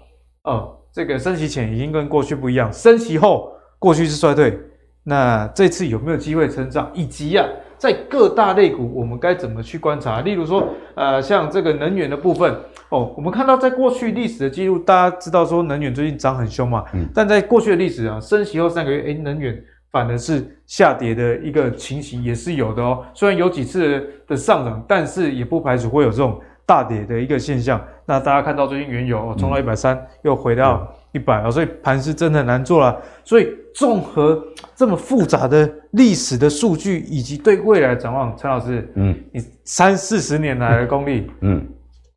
[0.45, 4.59] 哦，这个升息前已经跟过去不一样，升息后过去是衰退。
[5.03, 6.91] 那这次有没有机会成长？
[6.93, 10.21] 以及啊，在各大类股，我们该怎么去观察？
[10.21, 12.53] 例如说，呃，像这个能源的部分
[12.89, 19.57] 哦，我们看到在过去历史的记录，大家知道说能源最近涨很凶嘛，嗯，但在过去的历史啊，升息后三个月，诶，能源
[19.89, 23.03] 反而是下跌的一个情形也是有的哦。
[23.15, 27.81] 虽然有几次的上涨，但是也不排除会有这种大跌的一个现象。
[28.09, 32.99] 那大家看到最近原油哦，冲到一百三，又回到一百啊，所以盘是真的难做了。
[33.23, 34.43] 所以综合
[34.75, 41.63] 这么复杂的历史的数据，以及对未来的展望，陈老师，嗯，你三四十年来的功力，嗯，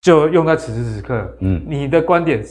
[0.00, 2.42] 就用在此时此刻，嗯，你的观点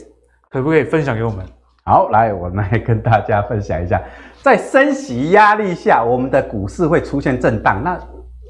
[0.48, 1.44] 可不可以分享给我们？
[1.82, 4.00] 好，来，我们来跟大家分享一下，
[4.40, 7.82] 在升息压力下，我们的股市会出现震荡。
[7.82, 7.98] 那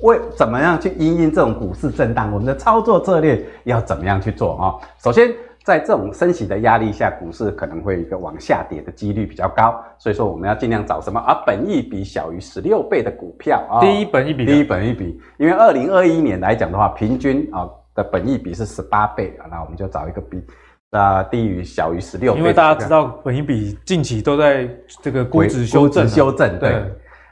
[0.02, 2.30] 为怎么样去因应这种股市震荡？
[2.32, 4.74] 我们的操作策略要怎么样去做啊？
[4.98, 5.34] 首先。
[5.64, 11.20] 在这种升息的压力下，股市可能会一个往下跌的几率比较高，所以说我们要尽量找什么？
[11.20, 20.44] 而、啊、本益比小于十六倍的股票啊，第一本益比，第一本益比，因为二零二一年来讲的话，平均啊的本益比是十八倍啊，那我们就找一个比
[20.90, 24.68] 啊低于小于十六倍，因为大家知道本益比近期都在
[25.00, 26.72] 这个估值修正，修正对，对，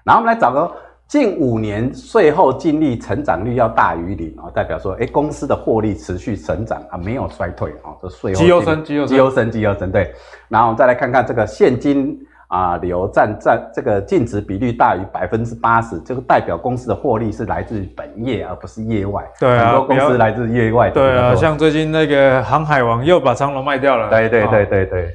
[0.04, 0.72] 然后我们来找个。
[1.10, 10.14] 近五年税后净利成长率要大于零啊，代表说，哎，公司的获利持续成长啊，没有衰退啊，这税后绩优生，绩优生，绩优生，对。
[10.46, 19.28] 然后我们再来看看这个现金啊流占占这个净值比率大于百分之八十，这个代表公司的获利是来自于本业而不是业外。
[19.40, 20.90] 对啊，很多公司来自业外。
[20.90, 24.08] 对啊，像最近那个航海王又把长隆卖掉了。
[24.10, 25.02] 对对对对对。
[25.06, 25.08] 哦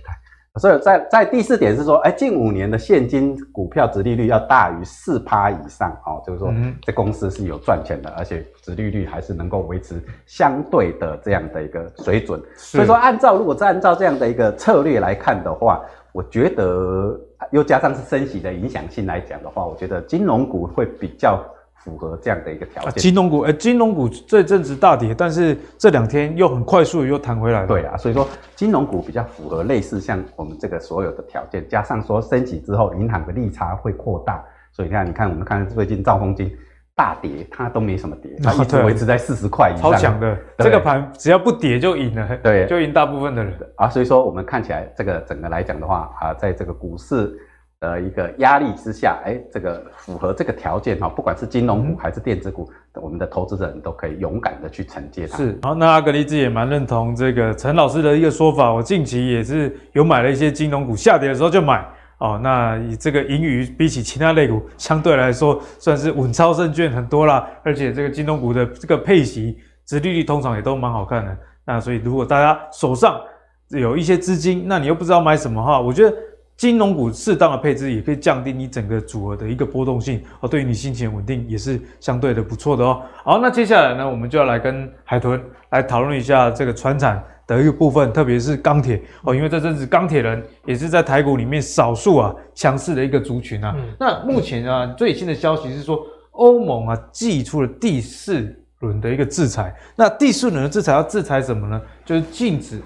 [0.58, 12.42] 所以在在第四点是说，哎，近五年的现金股票值利率要大于四趴以上，哦，就是说这公司是有赚钱的，而且值利率还是能够维持相对的这样的一个水准。
[12.56, 15.82] 所以说，按照如果再按照这样的一个策略来看的话，
[16.12, 17.20] 我觉得
[17.52, 21.44] 又加上是升息的影响性来讲的话，我觉得金融股会比较。
[21.86, 27.68] 符合这样的一个条件，金融股，哎，金融股这阵子大跌，但是这两天又很快速又弹回来了。
[27.68, 36.52] 对啊，所以说金融股比较符合类似像我们这个所有的条件，加上说升息之后银行的利差会扩大，所以你看，你看我们看最近兆丰金
[36.96, 40.36] 大跌，它都没什么跌，它一直维持在四十块以上，超强的。
[40.58, 43.88] 这个盘只要不跌就赢了，对，就赢大部分的人啊。
[43.88, 47.38] 所以说我们看起来这个整个来讲的话啊，在这个股市。
[47.80, 55.38] 的一个压力之下，哎，这个符合这个条件哈，不管是金融股还是电子股，嗯、我们的投资人都可以勇敢的去承接它。
[55.38, 58.74] 是，好，那阿格力兹也蛮认同这个陈老师的一个说法。
[58.74, 61.86] 我近期也是有买了一些金融股，下跌的时候就买
[62.20, 62.40] 哦。
[62.42, 67.46] 那以这个盈余比起其他类股相对来说，算是稳操胜券很多啦。
[67.62, 71.38] 而且这个金融股的这个配息、殖利率通常也都蛮好看的。
[71.66, 73.20] 那所以如果大家手上
[73.68, 76.16] 有一些资金，那你又不知道买什么哈，我觉得。
[76.58, 83.02] 金融股适当的配置也可以降低你整个组合的一个波动性哦，对于你心情稳定也是相对的不错的哦。
[83.26, 85.42] 好，那接下来呢，我们就要来跟海豚
[85.72, 93.76] 来讨论一下这个船产的一个部分，特别是钢铁哦，因为这阵子钢铁人也是在台股里面少数啊强势的一个族群啊。
[93.78, 96.00] 嗯、那目前啊最新的消息是说，
[96.32, 99.76] 欧盟啊寄出了第四轮的一个制裁。
[99.94, 101.82] 那第四轮的制裁要制裁什么呢？
[102.06, 102.82] 就是禁止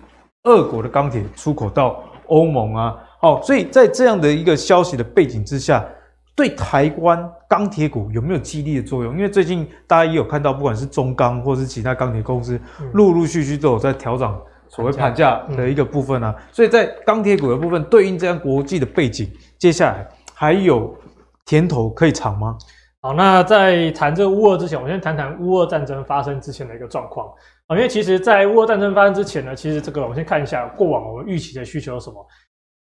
[0.45, 2.97] 俄国的钢铁出口到欧盟啊。
[3.21, 5.85] 好，所以在这样的一个消息的背景之下，
[6.35, 9.13] 对台湾钢铁股有没有激励的作用？
[9.17, 12.57] 因为最近大家也有看到，不管是中钢或是其他钢铁公司，
[12.93, 16.33] 陆陆续续都有在调整所谓盘价的一个部分啊。
[16.53, 20.95] 所以在钢铁股的部分，对应这样国际的背景，接下来还有
[21.45, 22.57] 甜头可以尝吗？
[23.01, 27.27] 好，那在谈这个乌俄之前，我先谈谈乌俄战争发生之前的一个状况
[27.67, 27.75] 啊。
[27.75, 32.25] 因为其实，在乌俄战争发生之前呢，其实这个我们先看一下过往我们预期的需求有什么。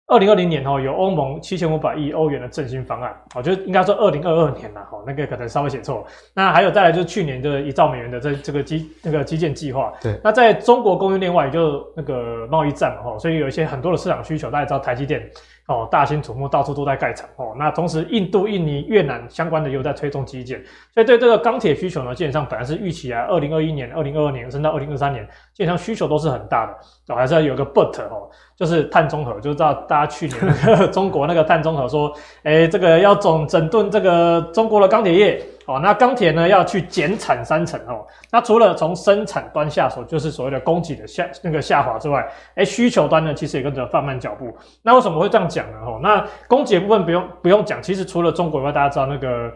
[0.08, 6.06] 二零二零年哦，有欧盟七千五百亿欧元的振兴方案，哦，就应该说二零二二年了，哈，那个可能稍微写错。
[6.34, 9.94] 那还有再来就是去年的一兆美元的这这个基那个基建计划。
[10.02, 10.20] 对。
[10.22, 15.30] 那在中国供应链外，也就那个贸易战嘛，哈，所以有一些很多的市场需求，大家知道台积电
[15.72, 17.56] 哦，大兴土木到处都在盖厂哦。
[17.58, 20.62] 那同时，印度、印尼、越南相关的又在推动基建，
[20.94, 28.30] 所以对这个钢铁需求呢，基本上本来是预期啊，二零二一年、二零二二年，甚至二零二三年，基本上需求都是很大的，哦，还是要有个 but 哦。
[28.56, 30.38] 就是碳中和，就知道大家去年
[30.94, 32.14] 中国那个碳中和说，
[32.44, 35.44] 诶、这个要总整顿这个中国的钢铁业
[35.76, 38.06] 哦，那钢铁呢要去减产三成哦。
[38.32, 44.56] 那除了从生产端下手，就是所谓的供给的下那个下滑之外，哎，需求端呢其实也跟着放慢脚步。
[44.82, 45.78] 那为什么会这样讲呢？
[45.86, 49.52] 哦，那供给部分不用不用讲，其实除了中国以外，大家知道那个。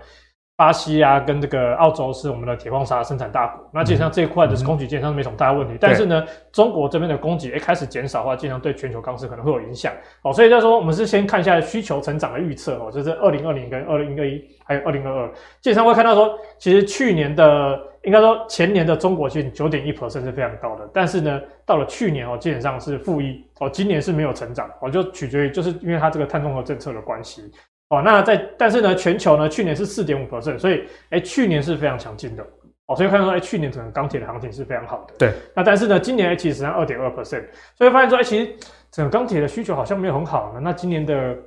[0.58, 5.74] 巴西啊，跟这个澳洲是我们的铁矿砂生产大国，那基本上这一块的供给基本上没什么大问题。
[5.74, 9.92] 嗯、但是呢，中国这边的供给一开始减少的话，基本上对全球钢市可能会有影响
[10.22, 10.32] 哦。
[10.32, 15.28] 所以就说，我们是先看一下需求成长的预测哦，就是二零二零跟二零二一还有二零二二，
[15.60, 27.52] 基本上会看到说，其实去年的应该说前年的中国其实九点一 percent 是非常高的，但是呢，到了去年哦，基本上是负一哦，今年是没有成长哦，就取决于就是因为它这个碳中和政策的关系。
[27.90, 32.44] 哦，那在但是呢，全球呢，去年是四点五 percent，所以哎，去年是非常强劲的
[32.88, 35.14] 哦，所以看到说哎，去年整个钢铁的行情是非常好的。
[35.20, 37.44] 对，那但是呢，今年其实只剩二点二 percent，
[37.78, 38.56] 所以发现说哎，其实
[38.92, 40.60] 整个钢铁的需求好像没有很好呢。
[40.60, 41.38] 那今年的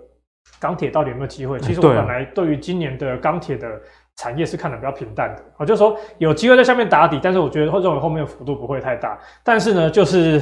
[0.61, 1.59] 钢铁到底有没有机会？
[1.59, 3.68] 其实我本来对于今年的钢铁的
[4.14, 9.18] 产业是看得比较平淡的，我就是说有机会在下面打底，但是我觉得会认为后面的幅度不会太大。
[9.43, 10.41] 但是呢，就是。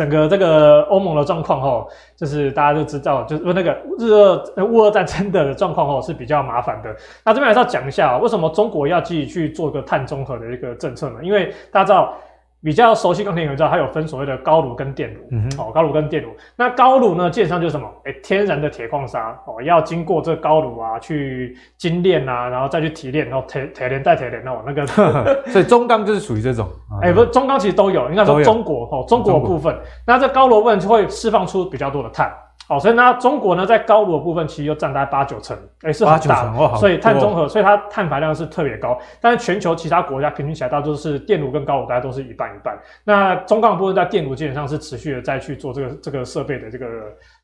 [0.00, 1.86] 整个这个欧盟的状况哦，
[2.16, 6.96] 就是大家都知道，就是那个日俄乌俄战争的状况哦是比较麻烦的。
[7.22, 11.18] 那这边还是要讲一下，为什么中国要继续去做一个碳中和的一个政策呢？
[11.22, 12.14] 因为大家知道。
[12.62, 16.28] 比较熟悉钢铁，你知道它有分所谓的高炉跟电炉，嗯，哦，高炉跟电炉。
[16.56, 17.88] 那高炉呢，基本上就是什么？
[18.04, 24.86] 哎、欸，天然的铁矿砂哦，要经过这个高炉啊，去精炼啊，然后再去提炼，然后铁铁炼带铁炼哦，那个。
[25.50, 26.68] 所以中钢就是属于这种。
[27.00, 29.74] 哎、欸，不是，中钢其实都有，应该说中国哦，中国的部分。
[30.06, 32.30] 那这高炉部分就会释放出比较多的碳。
[32.70, 38.96] 哦，所以那，中国呢，在高炉的部分其实又占大概八九成，哎、欸，是很大的，哦、所以碳中和，所以它碳排量是特别高。
[39.20, 42.78] 但是全球其他国家平均起来，大多是电炉跟高炉大概都是一半一半。
[43.02, 46.86] 那中钢部分在电炉基本上是持续的再去做这个这个设备的这个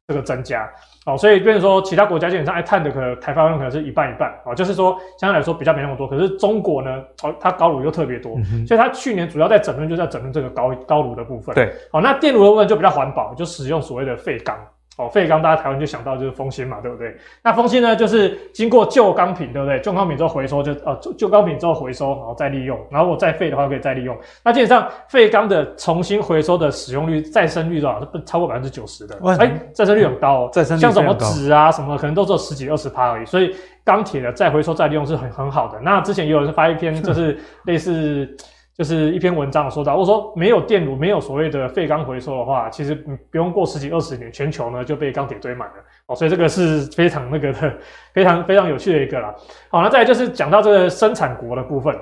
[0.07, 0.71] 这个增加。
[1.07, 4.33] 哦，所以变成说其他国家基本上哎，碳的可能排放量可能是一半一半。
[4.45, 6.07] 哦，就是说相对来说比较没那么多。
[6.07, 11.53] 可是中国呢，哦，它高炉又特别多，嗯、所以它去年主要在整顿就在整顿这个高高炉的部分。
[11.57, 14.57] 对，哦，那电炉的部分就比较环保，就使用所谓的废钢。
[14.97, 17.15] 哦，废钢大家台湾就想到就是丰兴嘛，对不对？
[17.43, 19.79] 那丰兴呢，就是经过旧钢品，对不对？
[19.81, 24.17] 旧钢品之后回收就呃旧旧钢品之后回收，然后再利用，然后我再废的话可以再利用。
[24.43, 28.01] 那基本上废钢的重新回收的使用率、再生率多少？
[28.01, 29.19] 是超过百分之九十的。
[29.39, 30.51] 哎、欸，再生率很高哦。
[30.51, 33.27] 再生率像什么纸啊什么的，可能都只有十几二十趴而已。
[33.27, 35.79] 所以钢铁的再回收再利用是很很好的。
[35.81, 38.35] 那之前也有人发一篇，就是类似。
[38.77, 45.75] 就是一篇文章说到，如果说没有电炉，没有所谓的废钢回收的话，其实不用过十几二十年，全球呢就被钢铁堆满了
[46.09, 47.73] 哦，所以这个是非常那个的，
[48.13, 49.35] 非常非常有趣的一个啦。
[49.71, 51.97] 好，那再来就是讲到这个生产国的部分，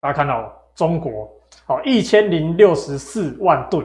[0.00, 1.28] 大家看到中国，
[1.66, 3.84] 好一千零六十四万吨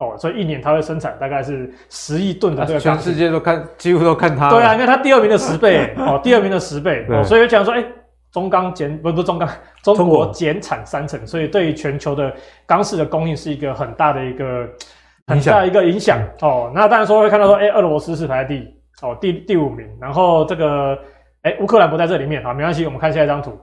[0.00, 4.50] 哦，所以一年它会生产大概是十亿吨的这个，全世界都看，几乎都看它。
[4.50, 7.80] 对啊，因为它第二名的十倍哦，第二名的十倍 哦，所以讲说哎。
[7.80, 7.92] 欸
[8.34, 9.48] 中钢减不不中钢，
[9.82, 12.34] 中国减产三成，所以对于全球的
[12.66, 14.68] 钢市的供应是一个很大的一个
[15.28, 16.72] 很大的一个影响哦。
[16.74, 20.98] 那当然说会看到说，哎，俄罗斯是排在第哦第第五名，然后这个
[21.42, 23.56] 哎乌克兰不在这里面，好，没关系，我们看下一张图。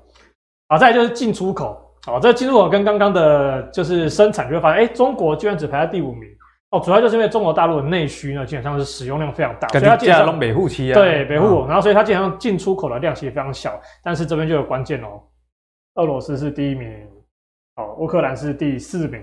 [0.69, 6.30] 好，再来就是进出口，好，这进出口跟刚刚的就是生产就会发现，哎，中国居然只排在第五名。
[6.72, 15.22] 哦，主要就是因为中国大陆的内需呢，基本上是使用量非常大，所以它基本上北户期啊，对北户，然后所以它基本上进出口的量其实非常小，但是这边就有关键哦，
[15.95, 16.89] 俄罗斯是第一名，
[17.76, 19.22] 哦，乌克兰是第四名，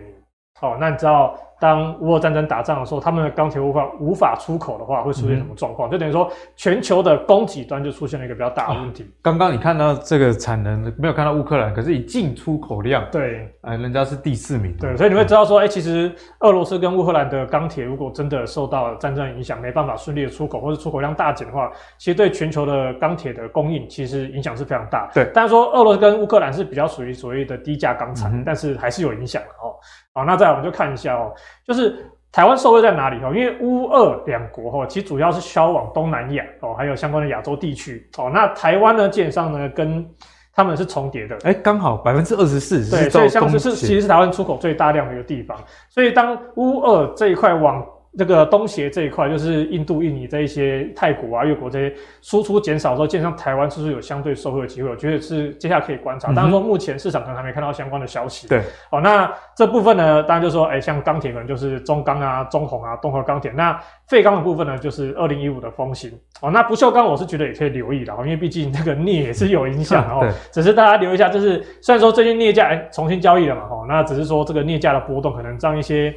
[0.61, 1.39] 哦，那你知道？
[1.61, 5.89] 当乌俄战争打仗的时候，他们的钢铁无法无法出口的话，会出现什么状况？
[5.89, 9.11] 嗯、就等于说，全球的供给端就出现了一个比较大的问题。
[9.23, 14.77] 刚刚、啊、你看到这个产能没有看到乌克兰，可是以进出口量，对，哎，人家是第四名。
[14.77, 25.11] 对，所以你会知道说，哎、欸，其实俄罗斯跟乌克兰的钢铁如果真的受到战争影响，没办法顺利的出口，或者出口量大减的话，其实对全球的钢铁的供应其实影响是非常大。
[25.13, 29.75] 对，但是说俄罗斯跟乌克兰是比较属于所谓的低价钢产，嗯、但是还是有影响的哦。
[30.19, 31.33] 好，那再来我们就看一下哦，
[31.65, 33.33] 就是台湾受惠在哪里哦？
[33.33, 38.31] 因为乌俄两国哈，其实主要是销往东南亚哦，还有相关的亚洲地区哦。
[38.35, 40.05] 那台湾呢，基本上呢跟
[40.53, 42.91] 他们是重叠的，哎、欸，刚好百分之二十四。
[42.91, 45.57] 对，所以像是是其实是台湾出口最大量的一个地方。
[45.89, 47.87] 所以当乌俄这一块往
[48.19, 54.91] 这个东协这一块，就是印度、印尼这一些泰国啊、越国这些输出减少的时候，基本上台湾是不是有相对受惠的机会？
[54.91, 56.33] 我觉得是接下来可以观察。
[56.33, 58.49] 当然说目前市场可能还没看到相关的消息。
[58.49, 58.61] 对，
[58.91, 63.53] 哦，那这部分呢，当然就是说，哎，像钢铁可能就是中钢啊、中红啊、东和钢铁。
[63.53, 66.11] 那废钢的部分呢，就是二零一五的风行。
[66.41, 70.19] 哦，那不锈钢我是觉得也可以留意的，因为毕竟那个镍也是有影响 哦。
[70.23, 76.13] 对，只是大家留意一下，就是虽然说最近镍价哎重新交易了嘛，哦，那只是说这个镍价的波动可能让一些。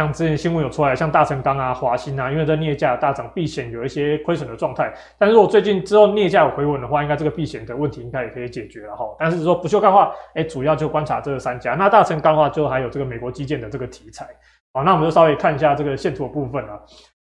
[0.00, 4.90] 像之前新闻有出来，像大成钢啊、华兴啊，因为在镍价大涨，避险有一些亏损的状态。
[5.18, 9.04] 但是如果最近之后镍价有回稳的话，应该这个避险的问题应该也可以解决了哈。
[9.18, 11.74] 但是说不锈钢的话，哎，主要就观察这三家。
[11.74, 14.26] 那大成钢的话，就还有这个美国基建的这个题材。
[14.72, 16.80] 好，那我们就稍微看一下这个线图的部分啊。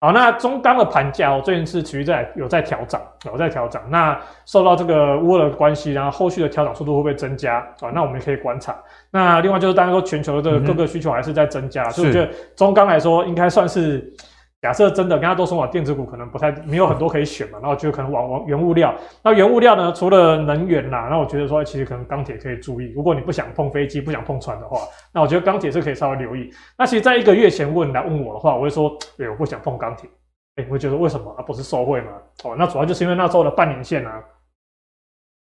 [0.01, 3.83] 好，那中钢的盘价哦，最近是持续在有在调涨，有在调涨。
[3.89, 7.91] 那受到这个乌俄的关系，然后后续的调涨速度会不会增加啊？
[7.93, 8.75] 那我们也可以观察。
[9.11, 14.13] 那另外就是，大家说全球的这个各个需求还是在增加，嗯、所以我觉得中钢来说，应该算是。
[14.61, 18.93] 假设真的跟他都说往电子股可能不太没有很多可以选嘛，那我觉得可能往往原物料。
[19.23, 22.91] 那原物料呢，除了能源啦，那我觉得说其实可能钢铁可以注意。
[22.93, 24.79] 如果你不想碰飞机，不想碰船的话，
[25.13, 26.51] 那我觉得钢铁是可以稍微留意。
[26.77, 30.09] 那其实在一个月前问来问我的话，我会说，对，我不想碰钢铁。
[30.57, 31.33] 哎，我会觉得为什么？
[31.37, 32.11] 啊，不是受贿吗？
[32.43, 34.21] 哦，那主要就是因为那时候的半年线啊，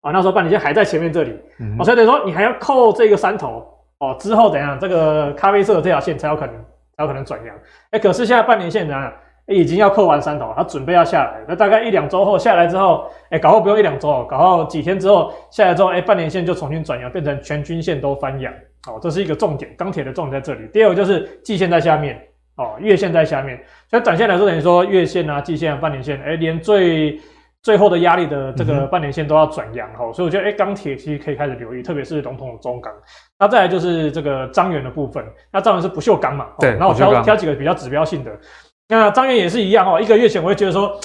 [0.00, 3.64] 啊，那时候半年线还在前面这里，嗯、哦，所以等于说你还要扣这个山头
[4.00, 4.76] 哦，之后怎样？
[4.80, 6.54] 这个咖啡色的这条线才有可能。
[6.98, 7.54] 有可能转阳，
[7.90, 9.12] 哎，可是现在半年线怎样？
[9.48, 11.44] 已经要扣完三头，它准备要下来。
[11.46, 18.52] 那大概一两周后下来之后，哎，搞后不用一两周，搞后几天之后下来之后，哎，半年线就重新转阳，变成全均线都翻阳。
[18.88, 20.68] 哦，这是一个重点，钢铁的重点在这里。
[20.72, 22.20] 第二个就是季线在下面，
[22.56, 23.56] 哦，月线在下面。
[23.88, 27.20] 所以短线来说，等于说月线啊、季线啊、半年线，哎，连最
[27.62, 32.92] 最后的压力的这个半年线都要转阳哈，所以我觉得哎，钢铁其实可以开始留意，特别是龙头的中钢。
[33.38, 36.46] 那再来就是这个张元的部分，那张元是不锈钢嘛？
[36.58, 36.76] 对。
[36.78, 38.30] 那我挑挑几个比较指标性的，
[38.88, 40.00] 那张元也是一样哦。
[40.00, 40.98] 一个月前我会觉得说，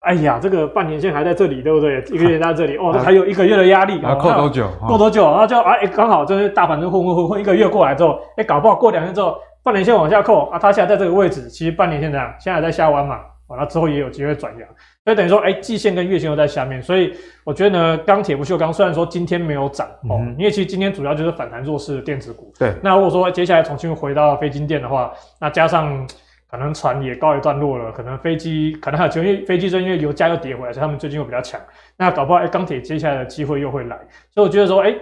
[0.00, 1.98] 哎呀，这个半年线还在这里，对不对？
[2.10, 4.68] 一个月在这里，哦，还有一个月的压力，要扣多久？
[4.86, 5.24] 扣多久？
[5.30, 13.18] 然后就哎，刚好就是大盘就混混混混，一个月过来之后，哎，搞不好过两天之后，半年线往下扣啊，它现在在这个位置，其实半年线这样，现在还在下弯嘛。
[13.48, 14.68] 完了之后也有机会转阳，
[15.04, 17.12] 所以等于说，哎，季线跟月线都在下面，所以
[17.44, 22.52] 我觉得呢，钢铁不锈钢虽然说今天没有涨哦，嗯、因为其实今天主要就是反弹弱势的电子股。
[22.58, 26.08] 对，那如果说接下来重新回到非金电的话，那加上
[26.50, 31.60] 可能船也告一段落了，可能飞机可能还有，因为飞机最近因为油价又跌回来，所以他们最近又比较强，
[31.98, 33.98] 那搞不好哎，钢铁接下来的机会又会来，
[34.32, 34.94] 所以我觉得说，哎。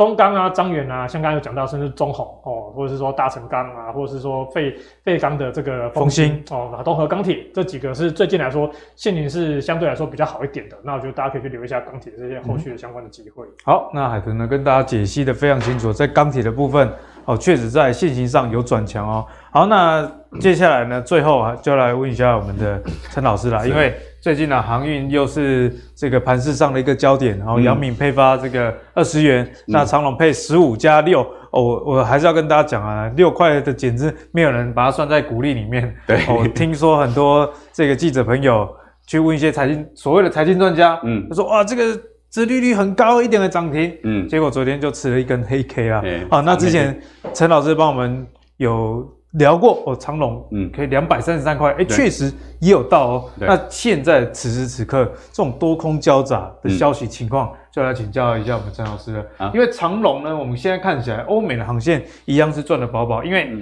[0.00, 4.74] 中钢啊，张远啊，像刚刚有讲到，甚至中宏哦，或者是说大成钢啊，或者是说废
[5.04, 10.76] 废钢的这个丰兴哦，东和钢铁这几个是最近来说，现金是相对来说比较好一点的。
[10.82, 13.44] 那我觉得大家可以去留意一下钢铁这些后续的相关的机会。
[13.44, 16.90] 嗯、好，那海豚呢跟大家解析的非常清楚，在钢铁的部分
[17.24, 19.26] 哦，确实在线型上有转强哦。
[19.50, 20.10] 好，那
[20.40, 23.94] 接下来呢，最后就来问一下我们的陈老师啦，因为。
[24.22, 35.96] 最近呢、啊，航运又是这个盘势上的一个焦点，然后杨敏配发这个二十元，嗯、那长隆配十五加六，哦，我我还是要跟大家讲啊，六块的简直，没有人把它算在股利里面。
[36.06, 38.68] 对，我、哦、听说很多这个记者朋友
[39.06, 41.98] 去问一些财经所谓的财经专家，嗯，他说哇，这个
[42.30, 46.02] 殖利率很高一点的涨停，嗯，结果昨天就吃了一根黑 K 啊。
[46.30, 47.00] 好、那之前
[47.34, 48.26] 陈老师帮我们
[48.56, 49.16] 有。
[49.34, 53.30] 聊过哦，长隆嗯，可以两百三十三块，哎，确实也有到哦。
[53.38, 59.24] 那现在此时此刻这种多空交杂的消息情况，就来请教一下我们陈老师了。
[59.54, 63.56] 因为长隆呢，我们现在看起来欧美的航线一样是赚的饱饱，因为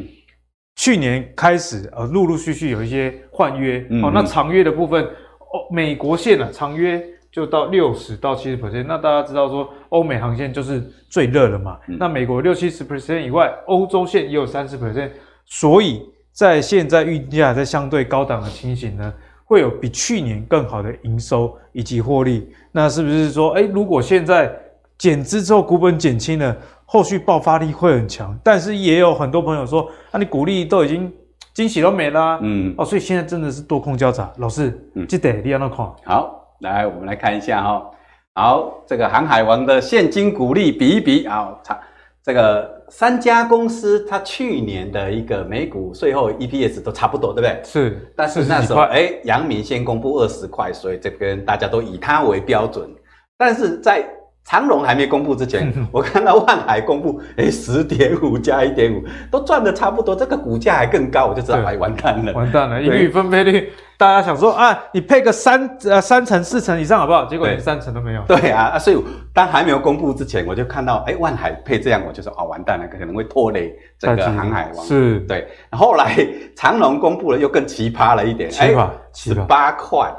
[0.76, 4.10] 去年开始呃，陆陆续续有一些换约哦。
[4.14, 6.98] 那长约的部分，哦，美国线啊，长约
[7.39, 8.84] 就到六十到七十 percent。
[8.89, 11.78] 那大家知道说，欧美航线就是最热了嘛。
[11.86, 15.11] 那美国六七十 percent 以外，欧洲线也有三十 percent。
[15.47, 19.14] 所以在现在运价在相对高档的情形呢，
[19.45, 22.49] 会有比去年更好的营收以及获利。
[22.72, 24.53] 那是不是说，哎，如果现在
[24.99, 28.36] 减资之后股本减轻了，后续爆发力会很强？
[28.43, 31.12] 但是也有很多朋友说，那、啊、你股利都已经
[31.55, 32.41] 惊喜都没啦、啊。
[32.43, 34.32] 嗯，哦，所以现在真的是多空交杂。
[34.39, 35.78] 老师，嗯，记得你要那看。
[36.05, 37.90] 好，来我们来看一下哈、哦。
[38.34, 41.78] 好，这个航海王的现金股利比一比啊，差
[42.22, 42.76] 这个。
[42.90, 47.61] 三家公司，它去年的一个每股税后 EPS 都差不多，对不对？
[47.62, 52.88] 是，但是那时候，哎，阳明先公布二十块，所以这边大家都以它为标准。
[53.36, 54.02] 但是在
[54.49, 63.70] 长荣还没公布之前， 我看到万海公布，哎，十点五加一点五，都赚的差不多，这个股价还更高，我就知道，哎，完蛋了，完蛋了，盈余分配率。
[63.99, 67.26] 大家想说啊，你配个三呃三成四成以上好不好？
[67.26, 68.22] 结果连三成都没有。
[68.28, 68.96] 对啊，所以
[69.34, 74.86] 当还没有公布之前，我就看到哎、欸，万海配这样，我就说啊、哦，完蛋了，可能会拖累整个航海王。
[74.86, 75.46] 是，对。
[75.72, 76.16] 后来
[76.57, 80.11] 长荣公布了，又更奇葩了一点，奇葩，十八块。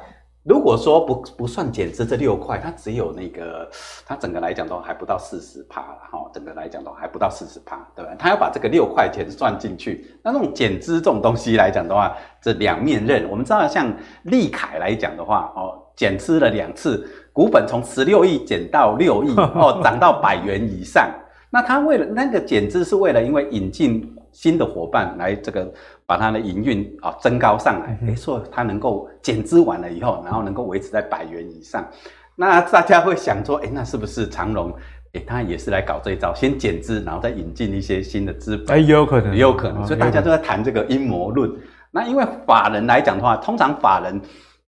[0.44, 3.70] 如果说不不算减资这六块，它只有那个，
[4.06, 8.16] 它整个来讲都还不到四十趴了哈，整个来讲都还不到四十趴，对吧？
[8.18, 13.30] 它要把这个六块钱算进去，那这种减资这种东西来讲的话，这两面刃。
[13.30, 21.12] 我们知道像立凯来讲的话，哦，减资了两次，股本从十六亿减到六亿，哦，涨到百元以上。
[21.52, 24.16] 那它为了那个减资是为了因为引进。
[24.32, 25.72] 新的伙伴来这个
[26.06, 31.86] 把它的营运啊增高上来，没错它能够减资完了以后，然后能够维持在百元以上，
[32.36, 34.74] 那大家会想说，哎，那是不是长荣？
[35.14, 41.52] 哎，他也是来搞这一招，先减资，然后再引进一些新的资本，哎，也有可能，也有可能，所以大家都在谈这个阴谋论。
[41.90, 44.22] 那因为法人来讲的话，通常法人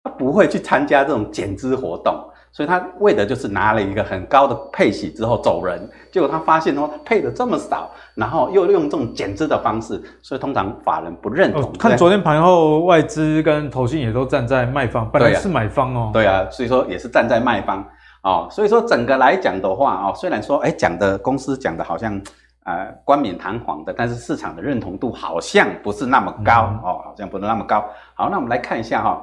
[0.05, 2.23] 他不会去参加这种减资活动。
[2.57, 11.63] 所以他为的就是拿了一个很高的配息之后走人，结果他发现哦，他配的这么少，然后又用这种减资的方式，所以通常法人不认同。
[11.63, 16.11] 哦、看昨天盘后外资跟投信也都站在卖方，本来是买方哦。
[16.15, 17.87] 对啊，所以说也是站在卖方
[18.23, 18.49] 哦。
[18.51, 22.19] 所以说整个来讲的话哦，虽然说哎讲的公司讲的好像
[22.65, 27.85] 呃冠冕堂皇的，但是市场的认同度好像不是那么高、嗯、哦，好像不是那么高。
[28.15, 29.21] 好，那我们来看一下哈、哦，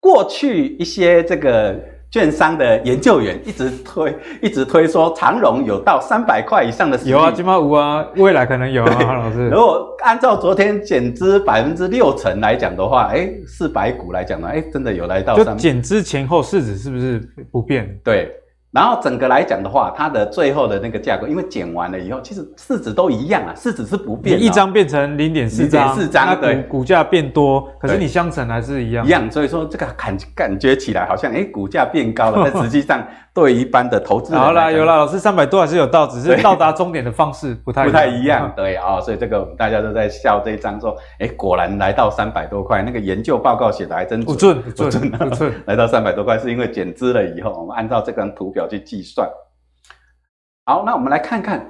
[0.00, 1.78] 过去一些这个。
[2.16, 6.96] 券商的研究员一直推，一直推说长荣有到三百块以上的。
[7.04, 9.50] 有啊，金茂五啊，未来可能有啊，韩老师。
[9.50, 15.36] 如果按照昨天减资百分之六成来讲的话，哎，四百股来讲呢，哎，真的有来到。
[15.36, 17.20] 就减资前后市值是不是
[17.52, 17.86] 不变？
[18.02, 18.34] 对。
[18.76, 24.44] 然后整个来讲的话，它的最后的那个价格，因为减完了以后，其实市值都一样啊，市值是不变的。
[24.44, 29.06] 一张变成零点四张，四张，对，股价变多，可是你相乘还是一样。
[29.06, 33.02] 一样，所以说这个感感觉起来好像，哎，股价变高了， 但实际上。
[33.36, 38.50] 对一般的投资人，好啦，有啦，老师三百多还是有到，只是到达终点的方式不太不太一样。
[38.56, 45.52] 对啊、哦，所以这个我们大家都在笑这一张，说，哎，果然来到三百多块，那个研究报告写的还真不准，不准，不准。
[45.68, 49.28] 来到三百多块是因为减资了以后，我们按照这张图表去计算。
[50.64, 51.62] 好，那我们来看看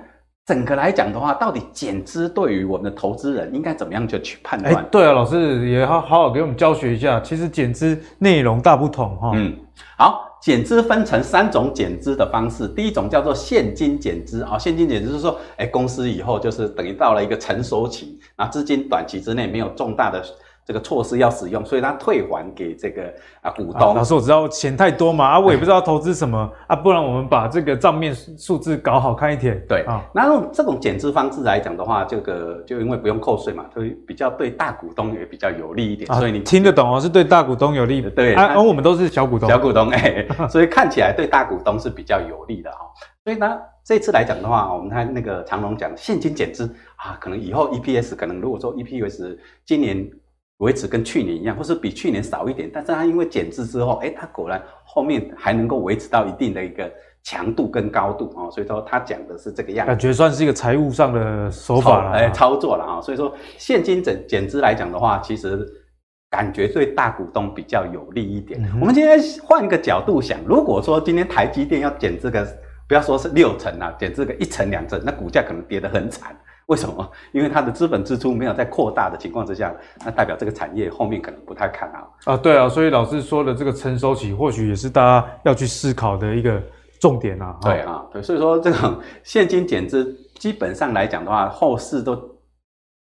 [0.47, 4.73] 整个来讲的话，到底减资对于我们的投资人应该怎么样就去判断？
[4.73, 9.33] 哎，对啊，老师也好好好给我们教学一下，其实减资内容大不同哈。
[9.35, 9.53] 嗯，
[9.99, 10.26] 好。
[10.47, 20.24] 减资分成三种减资的方式，第一种叫做现金减资啊，现金减资是说，哎，公司以后就是等于到了一个成熟期，那资金短期之内没有重大的。
[20.67, 23.05] 这个措施要使用，所以他退还给这个
[23.41, 23.95] 啊股东。
[23.95, 29.64] 老师，我知道钱太多嘛，啊，我也不知道投资什么啊，不然我们把这个账面数字搞好看一点。
[29.69, 36.12] 对啊，那用这种减资方式来讲的话，这个就因为不用扣税嘛，所以比较对大股东也比较有利一点。
[36.19, 38.11] 所以你听得懂哦，是对大股东有利的。
[38.11, 39.49] 对，啊，而我们都是小股东。
[39.49, 42.79] 小股东哎， 所以看起来对大股东是比较有利的哈。
[43.23, 46.64] 所以呢，这次来讲的话，我们看那个长隆讲现金减资
[46.97, 50.11] 啊，可能以后 EPS 可能如果说 EPS 今年。
[50.59, 56.90] 维持跟去年一样，或是比去年少一点，但是它因为减资之后，哎，它果然后面还能够维持到一定的一个
[57.22, 65.66] 强度跟高度啊，所以说他讲的是这个样子，感觉算是一个财务上的手法了，哎，操作了啊，所以说现金减减资来讲的话，其实
[66.30, 68.62] 感觉对大股东比较有利一点。
[68.62, 72.46] 嗯、我们今天换一个角度想，如果说今天台积电要减这个，
[72.88, 76.34] 不要说是六成啊，减这个一成两成，那股价可能跌得很惨。
[76.69, 77.09] 为什么？
[77.31, 79.73] 因为它的资本支出没有在扩大的情况之下，
[80.05, 82.37] 那代表这个产业后面可能不太看好啊。
[82.37, 86.61] 对啊，所以老师说的这个成熟期，或许也是大家要去思考的一个
[87.01, 87.57] 重点啊。
[87.62, 92.19] 对啊，对，所以说这种现金减资，基本上来讲的话，后市都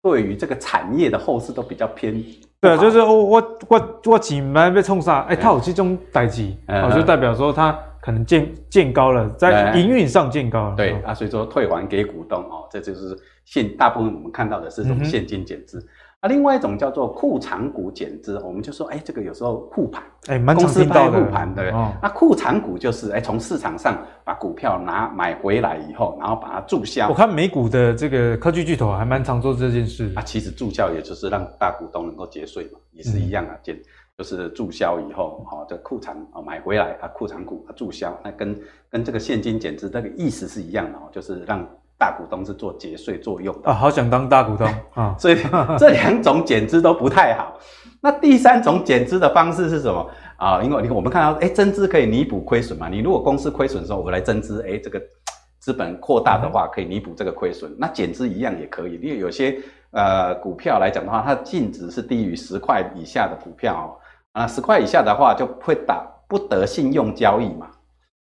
[0.03, 2.23] 对于这个产业的后市都比较偏。
[2.61, 7.75] 对啊，就是我我我我钱没被冲杀，哎，它有这种代志，哦，就代表说它。
[8.07, 10.77] 可能见见高了，在营运上见高了。
[10.77, 15.81] 对，对啊，所以说退还给股东哦，这就是现大部分我们看到的是这种现金减资。
[15.81, 15.89] 嗯、
[16.21, 21.19] 啊，另外一种叫做库藏股减资，我们就说，哎，这个有时候护盘，哎，蛮常听到的。
[21.19, 21.71] 护盘，对。
[21.73, 27.09] 哦、那库藏股就是，哎，从市场上把股票拿买回来以后，然后把它注销。
[27.09, 30.13] 我看美股的这个科技巨头还蛮常做这件事。
[30.15, 33.83] 啊，其实注销也就是让大股东能够节税嘛，也是一样啊，减、嗯。
[34.19, 38.59] 就是注销以后，哦，这库藏啊买回来啊，库藏股啊注销，那跟
[38.91, 41.63] 跟这个现金减值这个意思是一样的哦，就是让
[41.99, 43.75] 大股东是做节税作用的啊。
[43.75, 45.37] 好想当大股东 啊，所以
[45.79, 47.59] 这两种减资都不太好。
[48.01, 50.09] 那第三种减资的方式是什么
[50.39, 50.63] 啊？
[50.63, 52.89] 因为你看我们看到，哎，增资可以弥补亏损嘛。
[52.89, 54.99] 你如果公司亏损的时候，我来增资，哎，这个
[55.61, 57.75] 资本扩大的话，可以弥补这个亏损。
[57.77, 59.59] 那减资一样也可以，因为有些
[59.91, 63.89] 呃股票来讲的话，它的净值是低于十块以下的股票哦。
[64.37, 67.69] 啊，十块以下的话就会打不得信用交易嘛。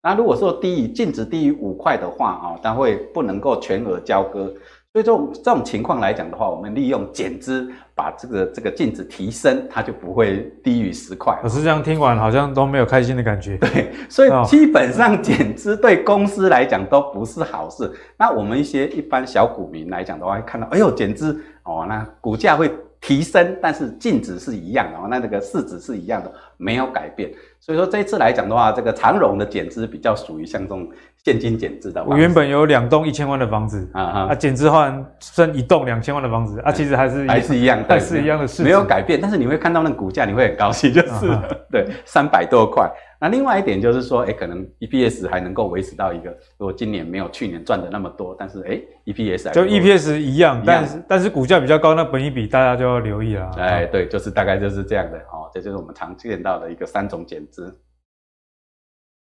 [0.03, 4.45] 那如果说低于净值低于五块的话啊，它会不能够全额交割。
[4.91, 11.35] 所以这种这种情况来讲的话，我们利用减资把这个这个净值提升，它就不会低于十块。
[11.41, 13.57] 可是这样听完好像都没有开心的感觉。
[13.57, 17.91] 对，所以基本上减资对公司来讲都不是好事。
[18.19, 22.71] 那我们一些一般小股民来讲的话，会看到哎呦减资哦，那股价会。
[23.03, 27.29] 提升，但是净值是一样的哦，那那个市值是一样的，没有改变。
[27.59, 30.87] 所以说这一次来讲的话，这个长荣的减资比较属于像这种
[31.25, 32.01] 现金减资的。
[32.05, 39.19] 我原本有两栋一千万的房子，啊啊，减资换剩一栋两千万的房子，啊，其实还是还是一样，还是一样的市值，没有改变。
[39.21, 42.89] 但是你会看到那个股价，你会很高兴，就是、啊、 对三百多块。
[43.23, 53.49] 那另外一点就是说，哎，可能 EPS 还能够维持到一个，如果今年没有去年赚的那么多，但是哎，EPS 还就 EPS 一样，但是但是股价比较高，那本一比大家就要留意了。
[53.51, 57.73] 哎，对，就是大概就是这样的哦，这就是我们常见到的一个三种减资。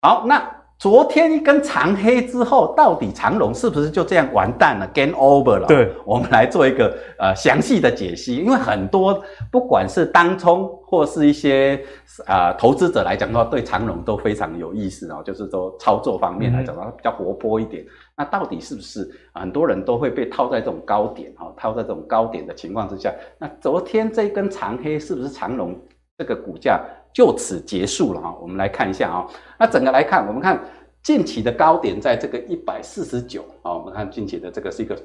[0.04, 0.59] 好，那。
[0.80, 5.68] 昨天一根长黑之后，到底长龙是不是就这样完蛋了？Game over 了。
[5.68, 8.38] 对，我们来做一个呃详细的解析。
[8.38, 9.22] 因为很多
[9.52, 11.84] 不管是当冲或是一些
[12.26, 15.22] 啊、呃、投资者来讲的话，对长龙都非常有意思哦。
[15.22, 17.84] 就是说操作方面来讲的话，比较活泼一点。
[17.84, 17.88] 嗯、
[18.20, 21.54] 那到底是不是很多人都会被套在这种高点哈？
[21.58, 25.78] 套在这种高点的情况之下，那昨天这根长黑是不是长龙
[26.18, 26.80] 这个股价？
[27.14, 29.28] 就此结束了哈，我们来看一下啊。
[29.58, 30.64] 那整个来看，我们看
[31.04, 33.74] 近期的高点在这个一百四十九啊。
[33.74, 34.96] 我们看近期的这个是一个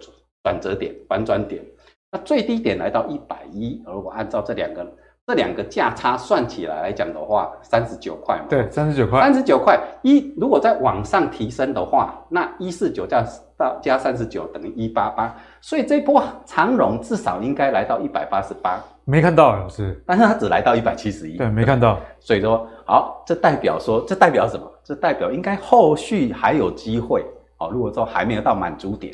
[0.43, 1.65] 转折点、反转点。
[2.13, 4.87] 那最低点来到一百一，而我按照这两个
[5.27, 8.45] 这两个价差算起来来讲的话，三十九块嘛。
[8.49, 9.20] 对，三十九块。
[9.20, 13.25] 三十九块一，如果再往上提升的话，那一四九加
[13.57, 18.79] 到加三十九等于一八八，所以这波长荣至少应该来到一百八十八。
[19.07, 21.99] 没看到老师，但是他只来到一百七十一，对，没看到。
[22.20, 24.70] 所以说，好，这代表说，这代表什么？
[24.85, 27.25] 这代表应该后续还有机会。
[27.57, 29.11] 好，如果说还没有到满足点，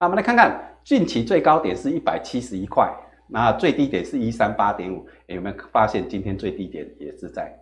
[0.00, 2.90] 那我们来看看近期最高点是一百七十一块，
[3.32, 5.06] 那最低点是一三八点五。
[5.26, 7.52] 有没有发现今天最低点也是在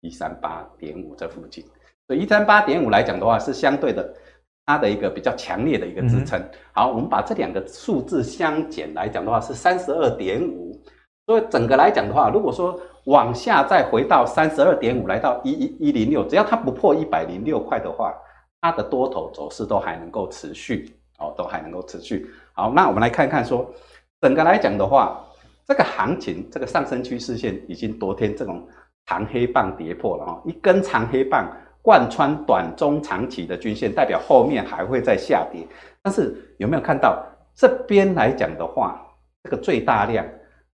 [0.00, 1.64] 一三八点五这附近？
[2.06, 4.14] 所以一三八点五来讲的话，是相对的
[4.64, 6.38] 它的一个比较强烈的一个支撑。
[6.40, 10.80] 嗯、好，我们把这两个数字相减来讲的话，是三十二点五。
[11.26, 18.12] 所以整个来讲的话，如果说往下再回到三十二点五，来到一一一零六，只要它不破一百零六块的话，
[18.60, 22.28] 它的多头走势都还能够持续哦，都还能够持续。
[22.52, 23.72] 好，那我们来看看说，
[24.22, 25.20] 整个来讲的话，
[25.66, 28.64] 这个行情这个上升趋势线已经昨天这种
[29.06, 31.50] 长黑棒跌破了哈，一根长黑棒
[31.82, 35.66] 贯穿短中长期的均线，代表后面还会再下跌。
[36.00, 37.20] 但是有没有看到
[37.52, 39.04] 这边来讲的话，
[39.42, 40.24] 这个最大量？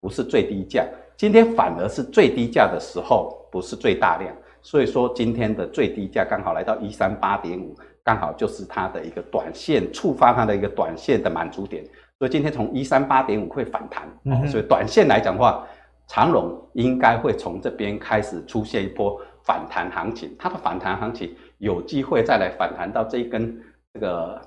[0.01, 0.87] 不是最低价，
[1.17, 4.33] 今天反而是最低价的时候，不是最大量，
[4.63, 7.75] 所以说今天的最低价刚好来到一三八点五，
[8.05, 11.83] 刚好就是它的一个短线触发它的一个短线的满足点，
[12.19, 15.67] 所以今天从一三八点五会反弹，嗯、所以短线来讲的话，
[16.07, 23.61] 长荣应该会从这边开始出现一波反弹行情，它的反弹行情有机会再来反弹到这一根
[23.95, 24.41] 这个。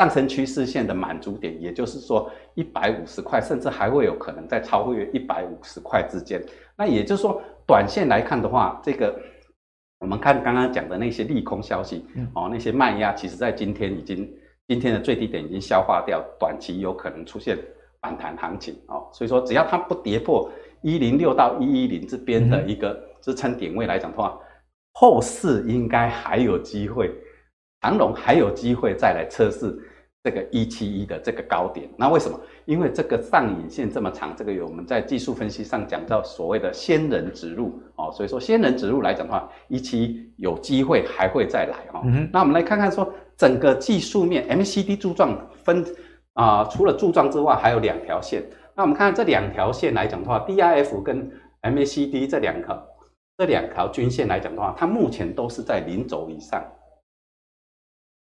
[0.00, 6.40] 上升趋势线的满足点，也就是说一百五十块，甚至还会有可能在超越一百五十块之间。
[6.76, 9.20] 那也就是说，短线来看的话，这个
[9.98, 14.32] 我们看刚刚讲的那些利空消息，哦，那些卖压，其实在今天已经
[14.68, 17.58] 今天的最低点已经消化掉，短期有可能出现
[18.02, 19.08] 反弹行情哦。
[19.14, 20.50] 所以说，只要它不跌破
[20.82, 24.38] 一零六到一一零这边的一个支撑点位来讲的话，
[24.92, 27.10] 后市应该还有机会。
[27.80, 29.74] 长龙还有机会再来测试
[30.28, 32.38] 这个一七一的这个高点，那为什么？
[32.66, 42.02] 因为这个上影线这么长，这个有我们在技术分析上讲到所谓的仙人指路哦，所以说仙人指路来讲的话，一七有机会还会再来哦。
[42.04, 45.82] 嗯、那我们来看看说整个技术面 MACD 柱状分
[46.34, 48.44] 啊、呃，除了柱状之外，还有两条线。
[48.76, 52.86] 那我们看看这两条线来讲的话，DIF 跟 MACD 这两条
[53.38, 56.62] 这两条均线来讲的话，它目前都是在零轴以上。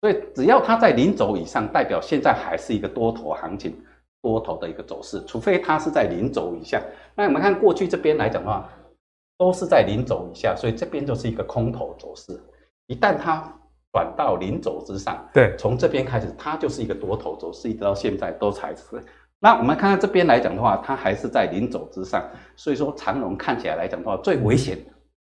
[0.06, 3.76] 所以只要它在零轴以上，代表现在还是一个多头行情，
[4.22, 5.20] 多头的一个走势。
[5.26, 6.80] 除非它是在零轴以下，
[7.16, 8.70] 那我们看过去这边来讲的话，
[9.36, 12.40] 都是在零轴以下，所以这边就是一个空头走势。
[12.86, 13.52] 一旦它
[13.94, 18.84] 转到零轴之上，对，从这边开始它就是一个多头走势，一直到现在都才是。
[19.40, 22.24] 那我们看看这边来讲的话，它还是在零轴之上，
[22.56, 24.78] 所以说长龙看起来来讲的话，最危险。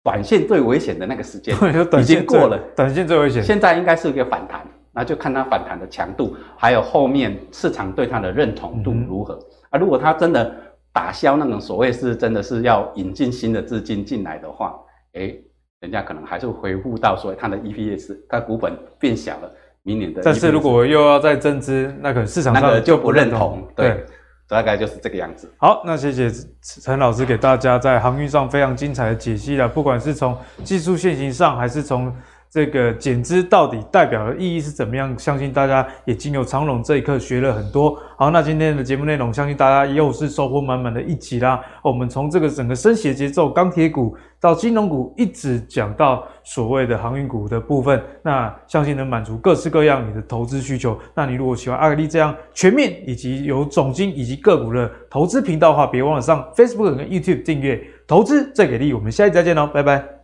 [0.04, 1.56] 短线最危险的那个时间
[1.98, 3.42] 已经过了，短线最危险。
[3.42, 4.60] 现在应该是一个反弹，
[4.92, 9.34] 那就看它反弹的强度，还有后面市场对它的认同度如何。
[9.34, 10.54] 嗯、啊，如果它真的
[10.92, 14.78] 打消那种所谓是真的是要引进新的资金进来的话，
[15.14, 15.42] 诶，
[15.80, 19.50] 人家可能还是会回复到所谓它的 EPS，它股本变小了，
[19.84, 20.20] 明年的。
[20.22, 23.88] 但是如果又要再增资，那可能市场上那个就不认同，对。
[23.88, 24.06] 对
[24.54, 25.52] 大概就是这个样子。
[25.58, 26.30] 好，那谢谢
[26.62, 29.68] 陈老师给大家在航运上非常精彩的解析了。
[29.68, 32.14] 不管是从技术线型上，还是从
[32.54, 35.12] 这个减资到底代表的意义是怎么样？
[35.18, 37.98] 相信大家也经由长隆这一刻学了很多。
[38.16, 41.60] 好，那今天的节目内容，相信大家又是收获满满的一集啦。
[41.82, 50.96] 我们从这个整个升息节奏，钢铁股到金融股，一直讲到所谓的航运股的部分，那相信能满足各式各样你的投资需求。
[51.12, 58.92] 那你如果喜欢阿格力这样全面以及有总经以及个股的投资频道的话，别忘了上 Facebook 跟 YouTube 订阅投资最给力。
[58.92, 60.23] 我们下期再见喽，拜拜。